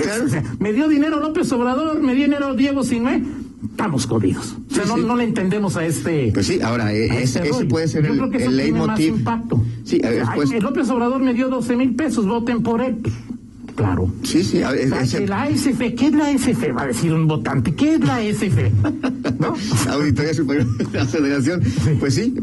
me 0.59 0.73
dio 0.73 0.89
dinero 0.89 1.21
López 1.21 1.53
Obrador, 1.53 2.03
me 2.03 2.17
dio 2.17 2.25
dinero 2.25 2.55
Diego 2.55 2.83
Sinué 2.83 3.23
estamos 3.65 4.07
jodidos. 4.07 4.57
O 4.71 4.75
sea, 4.75 4.85
no, 4.85 4.97
no, 4.97 5.17
le 5.17 5.25
entendemos 5.25 5.77
a 5.77 5.85
este. 5.85 6.31
Pues 6.33 6.47
sí, 6.47 6.61
ahora, 6.61 6.93
eh, 6.93 7.23
ese, 7.23 7.41
puede 7.69 7.89
ser 7.89 8.05
Yo 8.07 8.13
el, 8.13 8.19
creo 8.19 8.31
que 8.31 8.37
eso 8.39 8.51
el 8.51 8.61
tiene 8.61 8.87
más 8.87 9.01
impacto. 9.01 9.65
Sí, 9.85 9.99
después... 9.99 10.51
el 10.51 10.63
López 10.63 10.89
Obrador 10.91 11.21
me 11.21 11.35
dio 11.35 11.49
12 11.49 11.77
mil 11.77 11.95
pesos, 11.95 12.27
voten 12.27 12.63
por 12.63 12.81
él. 12.81 12.99
Claro. 13.79 14.13
Sí, 14.25 14.43
sí. 14.43 14.61
A 14.63 14.73
ver, 14.73 14.93
ese... 14.93 15.27
La 15.29 15.45
ASF, 15.45 15.79
¿qué 15.97 16.07
es 16.09 16.13
la 16.13 16.27
ASF? 16.27 16.77
Va 16.77 16.83
a 16.83 16.87
decir 16.89 17.15
un 17.15 17.29
votante, 17.29 17.75
¿qué 17.75 17.95
es 17.95 18.01
la 18.01 18.17
ASF? 18.17 19.39
¿No? 19.39 19.55
Auditoría 19.93 20.35
Superior 20.35 20.67
de 20.77 20.99
la 20.99 21.07
Federación. 21.07 21.63
Pues 22.01 22.15
sí. 22.17 22.35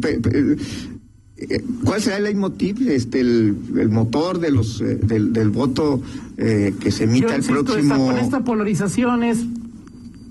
Eh, 1.38 1.62
¿Cuál 1.84 2.02
será 2.02 2.18
el 2.18 2.24
leitmotiv, 2.24 2.90
este, 2.90 3.20
el, 3.20 3.58
el 3.78 3.90
motor 3.90 4.40
de 4.40 4.52
los, 4.52 4.80
eh, 4.80 4.96
del, 4.96 5.34
del, 5.34 5.50
voto 5.50 6.02
eh, 6.38 6.74
que 6.80 6.92
se 6.92 7.04
emita 7.04 7.36
el 7.36 7.44
próximo? 7.44 7.96
Esta, 7.96 7.98
con 7.98 8.18
esta 8.18 8.44
polarización 8.46 9.24
es... 9.24 9.40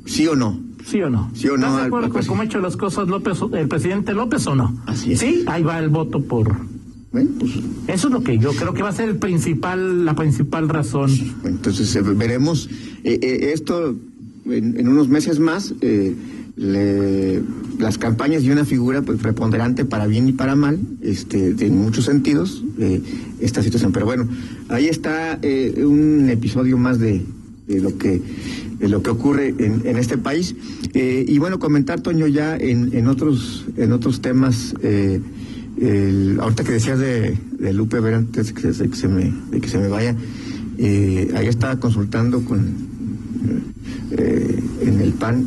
¿Sí 0.07 0.27
o 0.27 0.35
no? 0.35 0.64
¿Sí 0.87 1.01
o 1.01 1.09
no? 1.09 1.31
¿Sí 1.35 1.49
o 1.49 1.57
no? 1.57 1.67
¿Estás 1.67 1.77
de 1.77 1.87
acuerdo 1.87 2.11
con 2.11 2.27
cómo 2.27 2.43
ha 2.43 2.45
hecho 2.45 2.61
las 2.61 2.77
cosas 2.77 3.09
López, 3.09 3.39
el 3.53 3.69
presidente 3.69 4.13
López 4.13 4.47
o 4.47 4.55
no? 4.55 4.81
Así 4.87 5.13
es. 5.13 5.21
Sí, 5.21 5.45
ahí 5.47 5.63
va 5.63 5.79
el 5.79 5.89
voto 5.89 6.21
por... 6.21 6.55
Bueno, 7.13 7.31
pues... 7.39 7.53
Eso 7.87 8.09
es 8.09 8.13
lo 8.13 8.23
que 8.23 8.39
yo 8.39 8.53
creo 8.53 8.75
que 8.75 8.83
va 8.83 8.91
a 8.91 8.93
ser 8.93 9.09
el 9.09 9.17
principal, 9.17 10.05
la 10.05 10.15
principal 10.15 10.69
razón. 10.69 11.11
Entonces 11.45 11.95
eh, 11.97 12.03
veremos 12.03 12.69
eh, 13.03 13.19
eh, 13.23 13.53
esto 13.55 13.95
en, 14.47 14.79
en, 14.79 14.89
unos 14.89 15.09
meses 15.09 15.39
más. 15.39 15.75
Le, 16.57 17.43
las 17.79 17.99
campañas 17.99 18.45
de 18.45 18.53
una 18.53 18.65
figura 18.65 19.03
pues, 19.03 19.19
preponderante 19.21 19.85
para 19.85 20.07
bien 20.07 20.29
y 20.29 20.33
para 20.33 20.55
mal, 20.55 20.79
este, 21.03 21.55
en 21.59 21.79
muchos 21.79 22.05
sentidos, 22.05 22.63
esta 23.41 23.61
situación. 23.63 23.91
Pero 23.91 24.07
bueno, 24.07 24.29
ahí 24.69 24.87
está 24.87 25.41
un 25.43 26.29
episodio 26.31 26.79
más 26.79 27.01
de, 27.01 27.25
de 27.67 27.81
lo 27.81 27.97
que 27.99 28.23
de 28.85 28.91
lo 28.91 29.03
que 29.03 29.09
ocurre 29.09 29.55
en, 29.59 29.81
en 29.87 29.97
este 29.97 30.19
país. 30.19 30.55
Eh, 30.93 31.25
y 31.27 31.39
bueno 31.39 31.59
comentar 31.59 32.03
Toño 32.03 32.27
ya 32.27 32.55
en, 32.55 32.95
en 32.95 33.07
otros 33.07 33.65
en 33.79 33.93
otros 33.93 34.21
temas 34.21 34.75
eh, 34.83 35.23
el, 35.81 36.39
ahorita 36.39 36.65
que 36.65 36.73
decías 36.73 36.99
de, 36.99 37.39
de 37.59 37.73
Lupe 37.73 37.99
Vera 38.01 38.19
antes 38.19 38.53
que, 38.53 38.69
de 38.69 38.91
que 38.91 38.97
se 38.97 39.09
me 39.09 39.33
de 39.51 39.61
que 39.63 39.69
se 39.69 39.79
me 39.79 39.89
vaya 39.89 40.15
eh, 40.77 41.33
ahí 41.35 41.47
estaba 41.47 41.81
consultando 41.81 42.45
con 42.45 42.75
eh, 44.11 44.63
en 44.83 45.01
el 45.01 45.15
PAN 45.15 45.47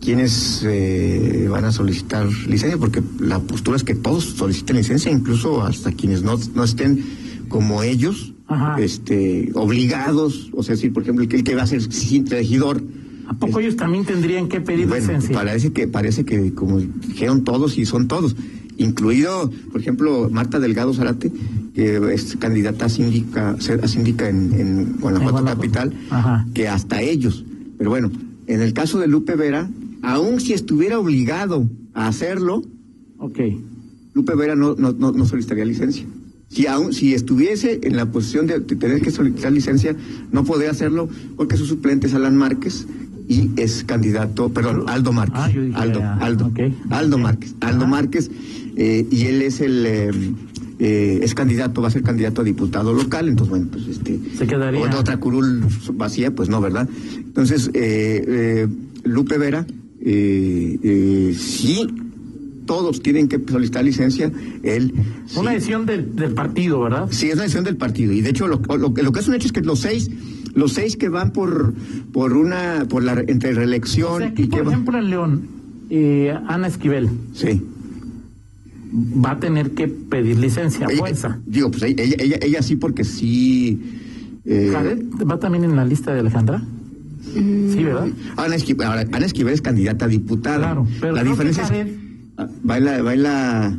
quienes 0.00 0.62
eh, 0.64 1.46
van 1.50 1.66
a 1.66 1.72
solicitar 1.72 2.26
licencia 2.48 2.78
porque 2.78 3.02
la 3.20 3.38
postura 3.40 3.76
es 3.76 3.84
que 3.84 3.96
todos 3.96 4.24
soliciten 4.24 4.76
licencia 4.76 5.12
incluso 5.12 5.62
hasta 5.62 5.92
quienes 5.92 6.22
no, 6.22 6.38
no 6.54 6.64
estén 6.64 7.04
como 7.50 7.82
ellos 7.82 8.32
Ajá. 8.48 8.80
este 8.80 9.50
obligados, 9.54 10.50
o 10.54 10.62
sea, 10.62 10.74
decir, 10.74 10.92
por 10.92 11.02
ejemplo, 11.02 11.22
el 11.22 11.28
que, 11.28 11.36
el 11.36 11.44
que 11.44 11.54
va 11.54 11.62
a 11.62 11.66
ser 11.66 11.82
regidor. 12.28 12.82
¿A 13.26 13.34
poco 13.34 13.60
ellos 13.60 13.76
también 13.76 14.06
tendrían 14.06 14.48
que 14.48 14.60
pedir 14.62 14.86
bueno, 14.88 15.06
licencia? 15.06 15.36
Parece 15.36 15.72
que, 15.72 15.86
parece 15.86 16.24
que 16.24 16.54
como 16.54 16.80
dijeron 16.80 17.44
todos 17.44 17.76
y 17.76 17.84
son 17.84 18.08
todos, 18.08 18.34
incluido, 18.78 19.50
por 19.70 19.80
ejemplo, 19.80 20.30
Marta 20.30 20.58
Delgado 20.58 20.94
Zarate, 20.94 21.30
que 21.74 22.14
es 22.14 22.36
candidata 22.36 22.86
a 22.86 22.88
síndica, 22.88 23.50
a 23.50 23.88
síndica 23.88 24.28
en, 24.28 24.54
en 24.54 24.96
Guanajuato, 24.98 25.44
Capital, 25.44 25.92
Ajá. 26.08 26.46
que 26.54 26.68
hasta 26.68 27.02
ellos. 27.02 27.44
Pero 27.76 27.90
bueno, 27.90 28.10
en 28.46 28.62
el 28.62 28.72
caso 28.72 28.98
de 28.98 29.08
Lupe 29.08 29.36
Vera, 29.36 29.68
aun 30.02 30.40
si 30.40 30.54
estuviera 30.54 30.98
obligado 30.98 31.68
a 31.92 32.08
hacerlo, 32.08 32.62
okay. 33.18 33.62
Lupe 34.14 34.34
Vera 34.34 34.56
no, 34.56 34.74
no, 34.74 34.92
no, 34.92 35.12
no 35.12 35.26
solicitaría 35.26 35.64
licencia. 35.64 36.06
Si 36.48 36.66
aún 36.66 36.92
si 36.92 37.14
estuviese 37.14 37.80
en 37.82 37.96
la 37.96 38.06
posición 38.06 38.46
de, 38.46 38.60
tener 38.60 39.02
que 39.02 39.10
solicitar 39.10 39.52
licencia, 39.52 39.94
no 40.32 40.44
podría 40.44 40.70
hacerlo 40.70 41.08
porque 41.36 41.56
su 41.56 41.66
suplente 41.66 42.06
es 42.06 42.14
Alan 42.14 42.36
Márquez 42.36 42.86
y 43.28 43.50
es 43.56 43.84
candidato, 43.84 44.48
perdón, 44.48 44.84
Aldo 44.88 45.12
Márquez. 45.12 45.40
Ah, 45.40 45.50
yo 45.50 45.62
dije, 45.62 45.76
Aldo, 45.76 45.98
ya, 46.00 46.14
Aldo, 46.14 46.46
okay. 46.46 46.74
Aldo. 46.88 47.18
Márquez, 47.18 47.54
Aldo 47.60 47.84
Ajá. 47.84 47.86
Márquez, 47.86 48.30
eh, 48.76 49.06
y 49.10 49.24
él 49.24 49.42
es 49.42 49.60
el 49.60 49.84
eh, 49.86 50.10
eh, 50.78 51.20
es 51.22 51.34
candidato, 51.34 51.82
va 51.82 51.88
a 51.88 51.90
ser 51.90 52.02
candidato 52.02 52.40
a 52.40 52.44
diputado 52.44 52.94
local, 52.94 53.28
entonces 53.28 53.50
bueno, 53.50 53.66
pues 53.70 53.86
este 53.88 54.18
Se 54.36 54.46
quedaría. 54.46 54.80
otra, 54.80 55.00
otra 55.00 55.16
curul 55.18 55.64
vacía, 55.94 56.30
pues 56.34 56.48
no, 56.48 56.60
¿verdad? 56.60 56.88
Entonces, 57.16 57.70
eh, 57.74 58.24
eh, 58.26 58.68
Lupe 59.04 59.38
Vera, 59.38 59.66
eh, 60.00 60.78
eh, 60.82 61.36
sí 61.36 61.86
todos 62.68 63.02
tienen 63.02 63.26
que 63.26 63.40
solicitar 63.50 63.82
licencia, 63.82 64.30
él... 64.62 64.92
Una 65.36 65.50
sí, 65.50 65.54
decisión 65.56 65.86
del, 65.86 66.14
del 66.14 66.34
partido, 66.34 66.80
¿verdad? 66.82 67.08
Sí, 67.10 67.26
es 67.28 67.32
una 67.34 67.42
decisión 67.44 67.64
del 67.64 67.76
partido. 67.76 68.12
Y 68.12 68.20
de 68.20 68.30
hecho, 68.30 68.46
lo, 68.46 68.60
lo, 68.76 68.90
lo 68.90 69.12
que 69.12 69.20
es 69.20 69.26
un 69.26 69.34
hecho 69.34 69.46
es 69.46 69.52
que 69.52 69.62
los 69.62 69.80
seis, 69.80 70.10
los 70.54 70.74
seis 70.74 70.96
que 70.96 71.08
van 71.08 71.32
por, 71.32 71.74
por 72.12 72.34
una, 72.34 72.86
por 72.88 73.02
la 73.02 73.14
entre 73.26 73.52
reelección 73.54 74.12
O 74.12 74.18
sea, 74.18 74.28
aquí, 74.28 74.42
y 74.44 74.48
que 74.48 74.58
por 74.58 74.68
ejemplo, 74.72 74.98
en 74.98 75.10
León, 75.10 75.42
eh, 75.90 76.36
Ana 76.46 76.66
Esquivel 76.68 77.08
Sí. 77.32 77.62
va 78.92 79.32
a 79.32 79.40
tener 79.40 79.70
que 79.72 79.88
pedir 79.88 80.38
licencia, 80.38 80.86
Ella- 80.88 80.98
fuerza. 80.98 81.38
digo, 81.46 81.70
pues 81.70 81.82
ella, 81.82 82.04
ella, 82.04 82.36
ella 82.40 82.62
sí, 82.62 82.76
porque 82.76 83.04
sí. 83.04 83.80
eh, 84.44 84.70
¿Jared 84.72 85.00
va 85.30 85.38
también 85.38 85.64
en 85.64 85.74
la 85.76 85.84
lista 85.84 86.12
de 86.14 86.20
Alejandra? 86.20 86.62
Sí, 87.34 87.84
¿verdad? 87.84 88.08
Ana 88.36 88.54
Esquivel, 88.56 88.86
Ana 88.86 89.26
Esquivel 89.26 89.52
es 89.52 89.60
candidata 89.60 90.06
a 90.06 90.08
diputada. 90.08 90.58
Claro, 90.58 90.86
pero 91.00 91.12
la 91.14 91.22
diferencia 91.24 91.62
que. 91.64 91.68
Jared, 91.68 92.07
Va 92.68 92.78
en 92.78 92.84
la, 92.84 93.02
va 93.02 93.14
en 93.14 93.22
la, 93.22 93.78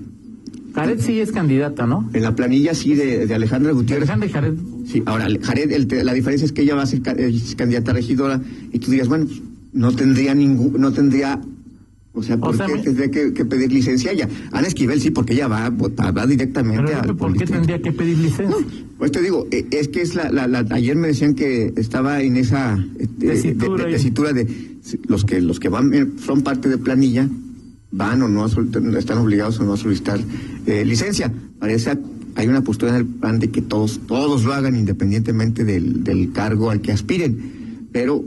Jared 0.76 1.00
sí 1.02 1.20
es 1.20 1.32
candidata, 1.32 1.88
¿no? 1.88 2.10
en 2.14 2.22
la 2.24 2.36
planilla 2.36 2.74
sí 2.74 2.94
de, 2.94 3.26
de 3.26 3.34
Alejandra 3.34 3.72
Gutiérrez. 3.72 4.10
Alejandra 4.10 4.28
y 4.28 4.32
Jared. 4.32 4.54
Sí, 4.86 5.04
ahora, 5.06 5.28
Jared, 5.42 5.72
el 5.72 6.06
la 6.06 6.14
diferencia 6.14 6.46
es 6.46 6.52
que 6.52 6.62
ella 6.64 6.76
va 6.76 6.84
a 6.84 6.86
ser 6.86 7.02
es 7.18 7.56
candidata 7.56 7.92
a 7.92 7.94
regidora 7.96 8.42
y 8.72 8.80
tú 8.80 8.92
dirías, 8.92 9.08
bueno, 9.08 9.28
no 9.74 9.92
tendría 9.94 10.36
ningún, 10.36 10.80
no 10.80 10.92
tendría, 10.92 11.40
o 12.14 12.22
sea, 12.24 12.38
¿por 12.38 12.56
sea, 12.56 12.66
qué 12.68 12.74
me- 12.76 12.82
tendría 12.84 13.10
que, 13.12 13.34
que 13.34 13.46
pedir 13.46 13.72
licencia 13.72 14.12
ella? 14.12 14.28
Ana 14.52 14.68
Esquivel 14.68 15.00
sí, 15.02 15.10
porque 15.12 15.34
ella 15.34 15.48
va 15.48 15.66
a 15.66 15.70
votar, 15.70 16.16
va 16.18 16.28
directamente 16.28 16.84
Pero 16.86 17.02
Lupe, 17.08 17.14
¿por 17.20 17.38
qué 17.38 17.46
tendría 17.46 17.82
que 17.82 17.92
pedir 17.92 18.18
licencia? 18.18 18.58
Pues 18.98 19.12
te 19.12 19.22
digo, 19.22 19.48
eh, 19.52 19.66
es 19.72 19.88
que 19.88 20.02
es 20.02 20.16
la, 20.16 20.30
la, 20.32 20.48
la- 20.48 20.66
ayer 20.72 20.96
me 20.96 21.08
decían 21.08 21.34
que 21.34 21.74
estaba 21.78 22.22
en 22.22 22.36
esa 22.38 22.78
eh, 23.00 23.08
de- 23.18 23.28
Tesitura 23.30 23.84
de, 23.86 23.90
de- 23.92 23.96
tesitura 23.98 24.34
de 24.34 24.48
los 25.08 25.24
que 25.26 25.40
los 25.42 25.60
que 25.60 25.70
van 25.70 25.94
eh, 25.94 26.06
son 26.26 26.42
parte 26.42 26.68
de 26.70 26.78
planilla 26.78 27.28
van 27.92 28.22
o 28.22 28.28
no 28.28 28.44
a 28.44 28.50
sol- 28.50 28.70
están 28.98 29.18
obligados 29.18 29.60
o 29.60 29.64
no 29.64 29.74
a 29.74 29.78
solicitar 29.78 30.20
eh, 30.66 30.86
licencia. 30.86 31.32
Parece 31.60 31.98
hay 32.36 32.48
una 32.48 32.62
postura 32.62 32.92
en 32.92 32.98
el 32.98 33.06
plan 33.06 33.40
de 33.40 33.50
que 33.50 33.62
todos 33.62 34.00
todos 34.08 34.46
lo 34.46 34.54
hagan 34.54 34.76
independientemente 34.76 35.64
del, 35.66 36.04
del 36.04 36.32
cargo 36.32 36.70
al 36.70 36.80
que 36.82 36.92
aspiren, 36.92 37.88
pero 37.92 38.24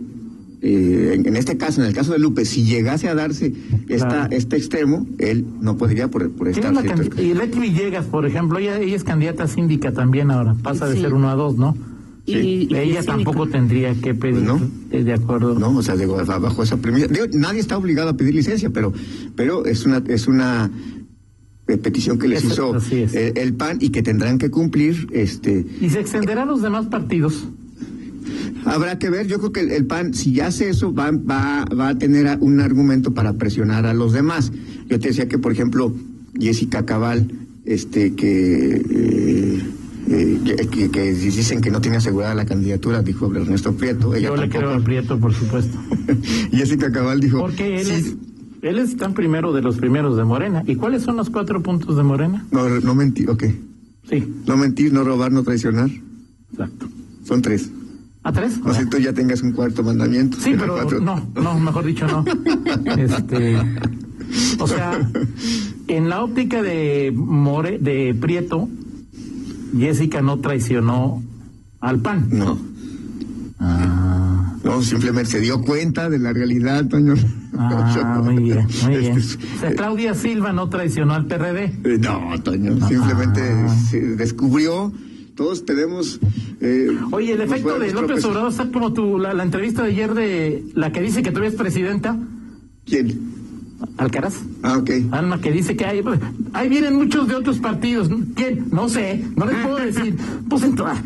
eh, 0.60 1.12
en, 1.14 1.26
en 1.26 1.36
este 1.36 1.56
caso, 1.56 1.80
en 1.80 1.88
el 1.88 1.94
caso 1.94 2.12
de 2.12 2.18
Lupe, 2.18 2.44
si 2.44 2.64
llegase 2.64 3.08
a 3.08 3.14
darse 3.14 3.52
esta, 3.88 4.08
Claro. 4.08 4.28
este 4.36 4.56
extremo, 4.56 5.06
él 5.18 5.44
no 5.60 5.76
podría 5.76 6.08
por, 6.08 6.30
por 6.32 6.50
¿Quién 6.52 6.76
estar? 6.76 7.20
Y 7.20 7.34
Leti 7.34 7.58
Villegas, 7.58 8.06
por 8.06 8.26
ejemplo, 8.26 8.58
ella, 8.58 8.78
ella 8.78 8.94
es 8.96 9.02
candidata 9.04 9.44
a 9.44 9.48
síndica 9.48 9.92
también 9.92 10.30
ahora, 10.30 10.54
pasa 10.62 10.86
de 10.86 10.96
Sí. 10.96 11.00
ser 11.02 11.14
uno 11.14 11.30
a 11.30 11.34
dos, 11.34 11.56
¿no? 11.56 11.76
Y, 12.24 12.68
y 12.70 12.76
ella 12.76 13.02
tampoco 13.02 13.48
tendría 13.48 13.94
que 13.94 14.14
pedir, 14.14 14.42
¿No? 14.42 14.60
eh, 14.92 15.02
de 15.02 15.12
acuerdo. 15.12 15.58
No, 15.58 15.76
o 15.76 15.82
sea, 15.82 15.96
digo, 15.96 16.16
bajo 16.24 16.62
esa 16.62 16.76
premisa. 16.76 17.08
Digo, 17.08 17.26
nadie 17.34 17.58
está 17.60 17.76
obligado 17.76 18.10
a 18.10 18.16
pedir 18.16 18.34
licencia, 18.34 18.70
pero, 18.70 18.92
pero 19.34 19.66
es 19.66 19.84
una, 19.86 20.02
es 20.06 20.28
una 20.28 20.70
eh, 21.66 21.76
petición 21.78 22.18
que 22.20 22.28
les 22.28 22.44
Eso- 22.44 22.76
hizo 22.76 22.94
es. 22.96 23.14
el, 23.14 23.36
el 23.38 23.54
PAN 23.54 23.78
y 23.80 23.88
que 23.90 24.02
tendrán 24.04 24.38
que 24.38 24.50
cumplir. 24.50 25.08
Este, 25.12 25.66
¿Y 25.80 25.88
se 25.90 25.98
extenderá 26.00 26.42
a 26.42 26.46
los 26.46 26.62
demás 26.62 26.86
partidos? 26.86 27.44
habrá 28.64 28.96
que 28.98 29.10
ver. 29.10 29.26
Yo 29.26 29.38
creo 29.38 29.50
que 29.52 29.60
el, 29.60 29.72
el 29.72 29.86
PAN, 29.86 30.14
si 30.14 30.38
hace 30.38 30.68
eso, 30.68 30.94
va, 30.94 31.10
va, 31.10 31.64
va 31.76 31.88
a 31.88 31.98
tener 31.98 32.38
un 32.40 32.60
argumento 32.60 33.12
para 33.12 33.32
presionar 33.32 33.84
a 33.86 33.94
los 33.94 34.12
demás. 34.12 34.52
Yo 34.88 35.00
te 35.00 35.08
decía 35.08 35.26
que, 35.26 35.38
por 35.38 35.50
ejemplo, 35.50 35.92
Jessica 36.38 36.86
Cabal, 36.86 37.28
este, 37.64 38.14
que 38.14 38.76
eh, 38.88 39.62
eh, 40.08 40.40
que, 40.70 40.90
que- 40.90 41.12
dicen 41.14 41.60
que 41.60 41.70
no 41.70 41.80
tiene 41.80 41.96
asegurada 41.98 42.34
la 42.34 42.44
candidatura, 42.44 43.02
dijo 43.02 43.34
Ernesto 43.34 43.72
Prieto. 43.74 44.14
Ella 44.14 44.28
Yo 44.28 44.36
le 44.36 44.48
creo 44.48 44.70
al 44.70 44.82
Prieto, 44.82 45.18
por 45.18 45.32
supuesto. 45.34 45.78
Jessica 46.52 46.90
Cabal 46.92 47.20
dijo. 47.20 47.38
Porque 47.38 47.80
él, 47.80 47.86
"Sí, 47.86 47.92
es, 47.92 48.14
él 48.62 48.78
está 48.78 49.06
en 49.06 49.14
primero 49.14 49.52
de 49.52 49.62
los 49.62 49.76
primeros 49.76 50.16
de 50.16 50.24
Morena. 50.24 50.62
¿Y 50.66 50.76
cuáles 50.76 51.02
son 51.02 51.16
los 51.16 51.30
cuatro 51.30 51.62
puntos 51.62 51.96
de 51.96 52.02
Morena? 52.02 52.44
No, 52.50 52.68
no 52.68 52.94
mentir, 52.94 53.28
ok. 53.30 53.44
Sí, 54.08 54.24
No 54.46 54.56
mentir, 54.56 54.92
no 54.92 55.04
robar, 55.04 55.30
no 55.32 55.42
traicionar. 55.42 55.88
exacto. 56.52 56.86
Son 57.24 57.40
tres. 57.40 57.70
¿A 58.24 58.32
tres? 58.32 58.58
No 58.58 58.72
sé 58.74 58.82
si 58.84 58.88
tú 58.88 58.98
ya 58.98 59.12
tengas 59.12 59.42
un 59.42 59.52
cuarto 59.52 59.82
mandamiento. 59.82 60.36
Sí, 60.40 60.54
pero 60.58 60.74
Cuatro. 60.74 61.00
no, 61.00 61.28
no, 61.40 61.58
mejor 61.58 61.84
dicho 61.84 62.06
no. 62.06 62.24
Este, 62.96 63.56
O 64.58 64.66
sea, 64.68 65.10
en 65.88 66.08
la 66.08 66.22
óptica 66.22 66.62
de 66.62 67.12
More, 67.14 67.78
de 67.78 68.14
Prieto, 68.20 68.68
Jessica 69.76 70.20
no 70.22 70.38
traicionó 70.40 71.22
al 71.80 72.00
PAN. 72.00 72.28
No. 72.30 72.58
Ah, 73.58 74.56
No, 74.64 74.82
simplemente 74.82 75.30
se 75.32 75.40
dio 75.40 75.60
cuenta 75.62 76.08
de 76.08 76.18
la 76.18 76.32
realidad, 76.32 76.86
Toño. 76.88 77.14
ah, 77.58 78.20
muy 78.24 78.42
bien, 78.42 78.66
muy 78.84 78.96
bien. 78.96 79.16
Este, 79.18 79.44
O 79.56 79.60
sea, 79.60 79.74
Claudia 79.74 80.14
Silva 80.14 80.52
no 80.52 80.68
traicionó 80.68 81.14
al 81.14 81.26
PRD. 81.26 81.64
eh, 81.84 81.98
No, 82.00 82.40
Toño, 82.42 82.86
simplemente 82.88 83.40
Ah. 83.42 83.74
se 83.90 84.00
descubrió. 84.16 84.92
Todos 85.34 85.64
tenemos. 85.64 86.20
eh, 86.60 86.88
Oye, 87.10 87.32
el 87.32 87.40
efecto 87.40 87.78
de 87.78 87.92
López. 87.92 88.24
Obrador 88.24 88.50
está 88.50 88.70
como 88.70 88.92
tu, 88.92 89.18
la, 89.18 89.32
la 89.32 89.42
entrevista 89.42 89.82
de 89.82 89.90
ayer 89.90 90.12
de 90.14 90.64
la 90.74 90.92
que 90.92 91.00
dice 91.00 91.22
que 91.22 91.32
tú 91.32 91.38
eres 91.38 91.54
presidenta, 91.54 92.16
¿Quién? 92.84 93.31
Alcaraz. 93.96 94.34
Ah, 94.62 94.78
ok. 94.78 94.90
Alma 95.10 95.40
que 95.40 95.50
dice 95.52 95.76
que 95.76 95.84
hay, 95.84 96.02
ahí 96.52 96.68
vienen 96.68 96.96
muchos 96.96 97.28
de 97.28 97.34
otros 97.34 97.58
partidos. 97.58 98.08
¿Quién? 98.34 98.66
No 98.72 98.88
sé, 98.88 99.24
no 99.36 99.46
les 99.46 99.56
puedo 99.56 99.76
decir. 99.76 100.16
Pues 100.48 100.62
entonces, 100.64 101.02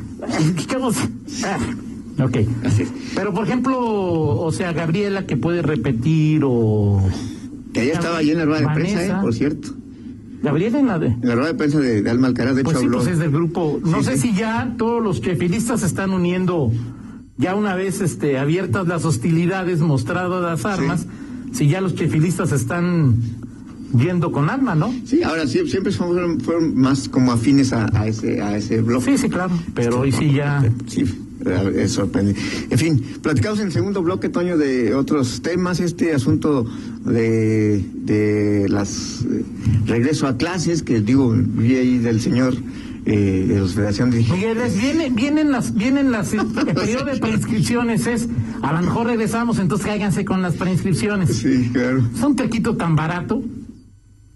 ¿qué 0.67 0.75
vamos? 0.77 0.97
Ah, 1.45 2.25
ok. 2.25 2.37
Así 2.65 2.83
es. 2.83 2.93
Pero 3.15 3.33
por 3.33 3.45
ejemplo, 3.47 3.79
o 3.81 4.51
sea, 4.53 4.73
Gabriela 4.73 5.27
que 5.27 5.37
puede 5.37 5.63
repetir 5.63 6.43
o 6.45 7.01
Que 7.73 7.81
ayer 7.83 7.95
estaba 7.95 8.19
ahí 8.19 8.31
en 8.31 8.39
la 8.39 8.45
rueda 8.45 8.61
de 8.69 8.75
prensa, 8.75 9.05
eh, 9.07 9.15
por 9.21 9.33
cierto. 9.35 9.69
Gabriela 10.43 10.79
en 10.81 10.87
la 10.87 10.99
de. 10.99 11.07
En 11.09 11.29
la 11.29 11.35
rueda 11.35 11.49
de 11.49 11.55
prensa 11.55 11.79
de, 11.81 12.03
de 12.03 12.11
Alma 12.11 12.27
Alcaraz, 12.29 12.57
de 12.57 12.63
Pues 12.65 12.77
hecho, 12.77 12.81
sí, 12.81 12.87
habló. 12.87 12.99
pues 12.99 13.11
es 13.11 13.19
del 13.19 13.31
grupo. 13.31 13.81
No 13.85 13.99
Sí, 13.99 14.05
sé 14.05 14.19
sí. 14.19 14.29
si 14.31 14.35
ya 14.35 14.75
todos 14.77 15.03
los 15.03 15.21
chefilistas 15.21 15.81
se 15.81 15.87
están 15.87 16.11
uniendo, 16.11 16.73
ya 17.39 17.55
una 17.55 17.75
vez 17.75 18.01
este, 18.01 18.39
abiertas 18.39 18.87
las 18.89 19.05
hostilidades, 19.05 19.81
mostradas 19.81 20.43
las 20.43 20.65
armas, 20.65 21.07
si 21.53 21.69
ya 21.69 21.81
los 21.81 21.95
chefilistas 21.95 22.53
están 22.53 23.17
yendo 23.97 24.33
con 24.33 24.51
arma, 24.51 24.75
¿no? 24.75 24.93
Sí, 25.05 25.23
ahora 25.23 25.47
sí, 25.47 25.61
siempre 25.69 25.93
fueron, 25.93 26.41
fueron 26.41 26.77
más 26.77 27.09
como 27.09 27.33
afines 27.33 27.73
a, 27.73 27.89
a 27.99 28.07
ese, 28.07 28.41
a 28.41 28.57
ese 28.57 28.81
bloque. 28.81 29.13
Sí, 29.13 29.19
sí, 29.19 29.29
claro. 29.29 29.59
Pero 29.75 30.01
hoy 30.01 30.13
sí 30.13 30.33
ya. 30.33 30.63
Sí, 30.87 31.05
es 31.77 31.93
sorprendente. 31.93 32.41
En 32.71 32.79
fin, 32.79 33.05
platicamos 33.23 33.61
en 33.61 33.67
el 33.67 33.73
segundo 33.73 34.03
bloque, 34.03 34.29
Toño, 34.29 34.59
de 34.59 34.95
otros 34.95 35.43
temas, 35.43 35.81
este 35.81 36.13
asunto 36.13 36.67
de, 37.05 37.85
de 37.95 38.69
las 38.69 39.25
eh, 39.25 39.45
regreso 39.87 40.27
a 40.27 40.37
clases, 40.37 40.83
que 40.83 41.01
digo, 41.01 41.35
vi 41.37 41.77
ahí 41.77 41.99
del 41.99 42.21
señor 42.21 42.57
eh, 43.07 43.45
de 43.47 43.61
la 43.61 43.67
Federación 43.69 44.11
de... 44.11 44.19
Miguel, 44.19 44.59
es- 44.59 44.77
viene, 44.81 45.11
vienen 45.11 45.51
las, 45.53 45.75
vienen 45.75 46.11
las, 46.11 46.33
el 46.35 46.47
periodo 46.75 47.05
de 47.05 47.17
preinscripciones 47.19 48.07
es, 48.07 48.29
a 48.63 48.73
lo 48.73 48.81
mejor 48.83 49.07
regresamos, 49.07 49.59
entonces 49.59 49.87
cáiganse 49.87 50.25
con 50.25 50.43
las 50.43 50.55
preinscripciones. 50.57 51.37
Sí, 51.37 51.71
claro. 51.73 52.03
Es 52.15 52.23
un 52.23 52.37
tequito 52.37 52.77
tan 52.77 52.97
barato 52.97 53.43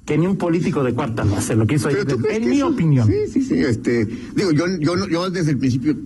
que 0.07 0.17
ni 0.19 0.27
un 0.27 0.37
político 0.37 0.83
de 0.83 0.95
cuarta 0.95 1.25
lo 1.25 1.37
hace, 1.37 1.55
lo 1.55 1.67
que 1.67 1.75
hizo 1.77 1.89
ayer, 1.89 2.05
¿tú 2.05 2.17
crees 2.19 2.39
en 2.43 2.49
mi 2.51 2.57
eso- 2.59 2.69
opinión. 2.69 3.07
Sí, 3.07 3.15
sí, 3.33 3.43
sí, 3.43 3.55
este, 3.59 4.07
digo, 4.35 4.51
yo, 4.53 4.65
yo, 4.81 5.07
yo 5.09 5.31
desde 5.31 5.53
el 5.53 5.59
principio, 5.59 5.97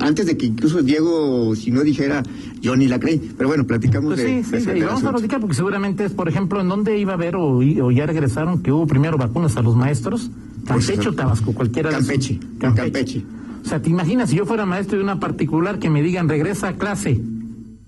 antes 0.00 0.26
de 0.26 0.36
que 0.36 0.46
incluso 0.46 0.82
Diego, 0.82 1.54
si 1.56 1.70
no 1.70 1.82
dijera, 1.82 2.22
yo 2.60 2.74
ni 2.76 2.88
la 2.88 2.98
creí, 3.00 3.32
pero 3.36 3.48
bueno, 3.48 3.64
platicamos 3.66 4.14
Pues 4.14 4.24
de, 4.26 4.44
sí, 4.44 4.50
de 4.50 4.60
sí, 4.60 4.70
y 4.70 4.72
del 4.74 4.84
vamos 4.86 5.04
a 5.04 5.10
platicar 5.12 5.40
porque 5.40 5.54
seguramente 5.54 6.04
es, 6.04 6.12
por 6.12 6.28
ejemplo, 6.28 6.60
en 6.60 6.68
dónde 6.68 6.98
iba 6.98 7.12
a 7.12 7.14
haber 7.14 7.36
o, 7.36 7.58
o 7.58 7.90
ya 7.92 8.06
regresaron 8.06 8.62
que 8.62 8.70
hubo 8.72 8.86
primero 8.88 9.16
vacunas 9.18 9.56
a 9.56 9.62
los 9.62 9.76
maestros, 9.76 10.30
Campeche 10.64 10.94
Pues, 10.96 11.06
o 11.06 11.12
Tabasco, 11.14 11.52
cualquiera 11.52 11.90
de 11.90 11.96
esos. 11.96 12.08
Campeche, 12.08 12.40
Campeche. 12.58 13.22
O 13.64 13.68
sea, 13.68 13.80
¿te 13.80 13.90
imaginas 13.90 14.30
si 14.30 14.36
yo 14.36 14.46
fuera 14.46 14.66
maestro 14.66 14.98
de 14.98 15.04
una 15.04 15.20
particular 15.20 15.78
que 15.78 15.88
me 15.90 16.02
digan 16.02 16.28
regresa 16.28 16.68
a 16.68 16.72
clase 16.74 17.20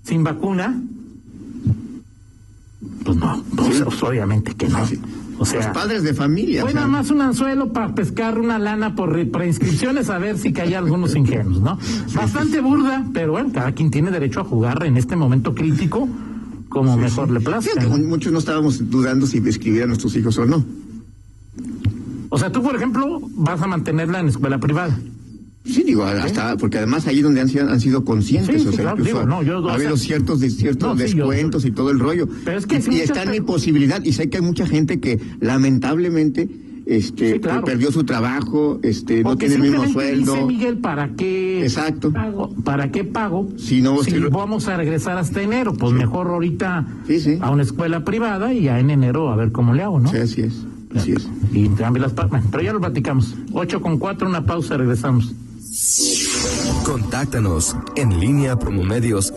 sin 0.03 0.23
vacuna? 0.23 0.81
Pues 3.03 3.17
no, 3.17 3.43
pues, 3.55 3.81
pues, 3.81 4.03
obviamente 4.03 4.53
que 4.55 4.67
no. 4.67 4.85
Sí. 4.87 4.99
O 5.37 5.45
sea, 5.45 5.57
Los 5.67 5.67
padres 5.75 6.03
de 6.03 6.13
familia. 6.13 6.61
fue 6.61 6.73
nada 6.73 6.87
más 6.87 7.11
un 7.11 7.19
anzuelo 7.19 7.73
para 7.73 7.93
pescar 7.93 8.39
una 8.39 8.57
lana 8.57 8.95
por 8.95 9.11
re- 9.11 9.25
preinscripciones 9.25 10.09
a 10.09 10.17
ver 10.17 10.37
si 10.37 10.53
caía 10.53 10.77
algunos 10.79 11.13
ingenuos, 11.17 11.59
¿no? 11.59 11.77
Bastante 12.13 12.61
burda, 12.61 13.05
pero 13.13 13.33
bueno, 13.33 13.49
cada 13.53 13.73
quien 13.73 13.91
tiene 13.91 14.11
derecho 14.11 14.39
a 14.39 14.43
jugar 14.45 14.85
en 14.85 14.95
este 14.95 15.17
momento 15.17 15.53
crítico 15.53 16.07
como 16.69 16.95
mejor 16.95 17.31
le 17.31 17.41
plazca. 17.41 17.85
Muchos 17.87 18.31
no 18.31 18.39
estábamos 18.39 18.89
dudando 18.89 19.27
si 19.27 19.37
escribir 19.39 19.83
a 19.83 19.87
nuestros 19.87 20.15
hijos 20.15 20.37
o 20.37 20.45
no. 20.45 20.63
O 22.35 22.37
sea, 22.37 22.51
tú, 22.51 22.61
por 22.61 22.75
ejemplo, 22.75 23.19
vas 23.35 23.61
a 23.61 23.67
mantenerla 23.67 24.19
en 24.19 24.27
escuela 24.27 24.59
privada. 24.59 24.97
Sí, 25.63 25.81
digo, 25.83 26.03
hasta, 26.03 26.57
porque 26.57 26.77
además 26.77 27.07
ahí 27.07 27.21
donde 27.21 27.41
han 27.41 27.49
sido, 27.49 27.67
han 27.67 27.79
sido 27.79 28.05
conscientes, 28.05 28.61
Sí, 28.61 28.67
o 28.67 28.71
sí, 28.71 28.75
sea, 28.75 28.83
claro, 28.85 28.97
incluso 28.99 29.17
digo, 29.21 29.29
no, 29.29 29.41
yo- 29.41 29.59
o 29.63 29.69
ha 29.69 29.73
habido 29.73 29.97
sea- 29.97 30.05
ciertos, 30.07 30.39
de- 30.39 30.49
ciertos 30.51 30.89
No, 30.89 30.93
sí, 31.07 31.13
yo- 31.15 31.25
descuentos 31.27 31.65
y 31.65 31.71
todo 31.71 31.89
el 31.89 31.97
rollo. 31.99 32.27
Pero 32.43 32.59
es 32.59 32.67
que 32.67 32.75
y, 32.75 32.99
está 32.99 33.23
en 33.23 33.29
per- 33.29 33.37
imposibilidad, 33.37 34.03
y 34.03 34.13
sé 34.13 34.29
que 34.29 34.37
hay 34.37 34.43
mucha 34.43 34.67
gente 34.67 34.99
que 34.99 35.19
lamentablemente 35.39 36.47
este 36.85 37.39
claro. 37.39 37.63
perdió 37.65 37.91
su 37.91 38.03
trabajo, 38.03 38.79
este 38.83 39.23
no 39.23 39.35
tiene 39.37 39.55
el 39.55 39.61
mismo 39.61 39.87
sueldo. 39.87 40.33
dice 40.33 40.45
Miguel, 40.45 40.77
¿para 40.77 41.09
qué 41.15 41.63
Exacto. 41.63 42.11
pago? 42.11 42.53
¿Para 42.63 42.91
qué 42.91 43.03
pago? 43.03 43.47
Si 43.57 43.81
no, 43.81 44.03
si 44.03 44.11
si 44.11 44.17
lo- 44.17 44.29
vamos 44.29 44.67
a 44.67 44.77
regresar 44.77 45.17
hasta 45.17 45.41
enero, 45.41 45.73
pues 45.73 45.93
mejor 45.93 46.27
ahorita 46.27 46.85
a 47.41 47.49
una 47.49 47.63
escuela 47.63 48.03
privada 48.05 48.53
y 48.53 48.63
ya 48.65 48.79
en 48.79 48.91
enero 48.91 49.31
a 49.31 49.35
ver 49.35 49.51
cómo 49.51 49.73
le 49.73 49.81
hago, 49.81 49.99
¿no? 49.99 50.11
Sí, 50.11 50.17
así 50.17 50.41
es, 50.41 50.53
así 50.95 51.13
es. 51.13 51.27
Y 51.51 51.69
cambie 51.69 52.01
las 52.01 52.13
pa- 52.13 52.25
bueno, 52.25 52.45
pero 52.51 52.63
ya 52.63 52.73
lo 52.73 52.79
platicamos. 52.79 53.35
8 53.53 53.81
con 53.81 53.97
4, 53.97 54.27
una 54.27 54.45
pausa, 54.45 54.77
regresamos. 54.77 55.33
Contáctanos 56.83 57.75
en 57.95 58.19
línea 58.19 58.57
promomedios 58.57 59.33